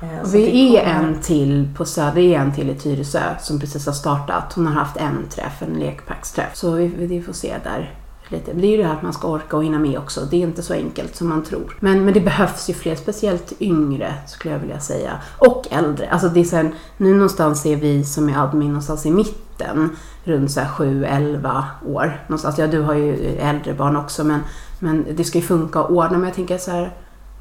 [0.02, 3.60] Eh, och vi är en till på Söder, det är en till i Tyresö som
[3.60, 4.52] precis har startat.
[4.52, 6.56] Hon har haft en träff, en lekpacksträff.
[6.56, 7.94] Så vi, vi får se där
[8.32, 8.52] lite.
[8.52, 10.20] Det är ju det här att man ska orka och hinna med också.
[10.20, 11.76] Det är inte så enkelt som man tror.
[11.80, 15.12] Men, men det behövs ju fler, speciellt yngre skulle jag vilja säga.
[15.38, 16.10] Och äldre.
[16.10, 19.96] Alltså det är så här, nu någonstans är vi som är admin någonstans i mitten.
[20.24, 22.20] Runt 7-11 år.
[22.26, 22.44] Någonstans.
[22.44, 24.40] Alltså, ja, du har ju äldre barn också men,
[24.78, 26.18] men det ska ju funka att ordna.
[26.18, 26.96] Men jag tänker så här,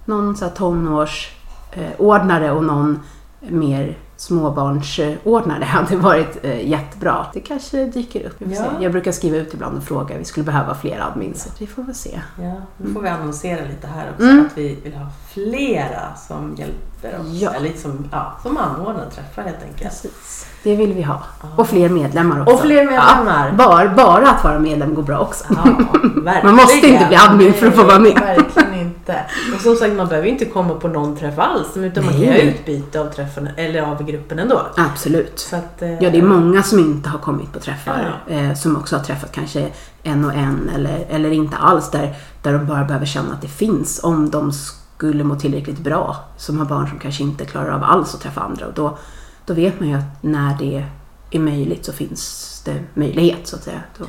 [0.05, 2.99] någon så här tonårsordnare eh, och någon
[3.39, 7.25] mer småbarnsordnare hade varit eh, jättebra.
[7.33, 8.35] Det kanske dyker upp.
[8.39, 8.65] Ja.
[8.81, 10.17] Jag brukar skriva ut ibland och fråga.
[10.17, 11.43] Vi skulle behöva fler admins.
[11.43, 12.21] Så Vi får väl se.
[12.41, 14.45] Ja, nu får vi annonsera lite här också Mm.
[14.45, 17.27] att vi vill ha flera som hjälper oss.
[17.31, 17.51] Ja.
[17.53, 19.83] Eller som, ja, som anordnar träffar helt enkelt.
[19.83, 20.45] Precis.
[20.63, 21.23] Det vill vi ha.
[21.55, 22.53] Och fler medlemmar också.
[22.53, 23.47] Och fler medlemmar.
[23.47, 25.43] Ja, bara, bara att vara medlem går bra också.
[26.43, 28.13] Man måste inte bli admin för att få vara med.
[28.25, 29.19] Nej, Verkligen inte.
[29.55, 31.77] Och som sagt, man behöver inte komma på någon träff alls.
[31.77, 32.29] Utan man kan Nej.
[32.29, 34.61] göra utbyte av träffen eller av gruppen ändå.
[34.77, 35.49] Absolut.
[35.53, 38.23] Att, eh, Ja, det är många som inte har kommit på träffar.
[38.27, 39.67] Eh, som också har träffat kanske
[40.03, 41.91] en och en eller, eller inte alls.
[41.91, 44.51] Där, där de bara behöver känna att det finns om de
[45.01, 46.15] skulle må tillräckligt bra.
[46.37, 48.67] Som har barn som kanske inte klarar av alls att träffa andra.
[48.67, 48.97] Och då,
[49.45, 50.85] då vet man ju att när det
[51.31, 53.81] är möjligt så finns det möjlighet så att säga.
[53.97, 54.05] Då,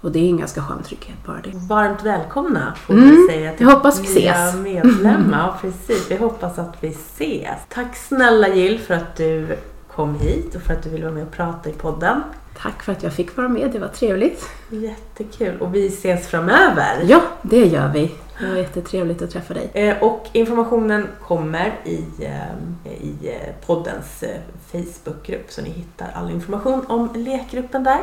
[0.00, 1.50] och det är en ganska skön trygghet bara det.
[1.54, 4.60] Varmt välkomna får Mm, vi säga jag hoppas vi nya ses.
[4.60, 5.38] medlemmar.
[5.46, 6.10] Ja, precis.
[6.10, 7.58] Vi hoppas att vi ses.
[7.68, 9.58] Tack snälla Jill för att du
[9.94, 12.22] kom hit och för att du ville vara med och prata i podden.
[12.58, 14.48] Tack för att jag fick vara med, det var trevligt.
[14.70, 15.60] Jättekul.
[15.60, 17.02] Och vi ses framöver.
[17.06, 18.10] Ja, det gör vi.
[18.40, 19.70] Det var jättetrevligt att träffa dig.
[19.74, 24.36] Eh, Och informationen kommer i, eh, i eh, poddens eh,
[24.72, 27.98] Facebookgrupp så ni hittar all information om lekgruppen där.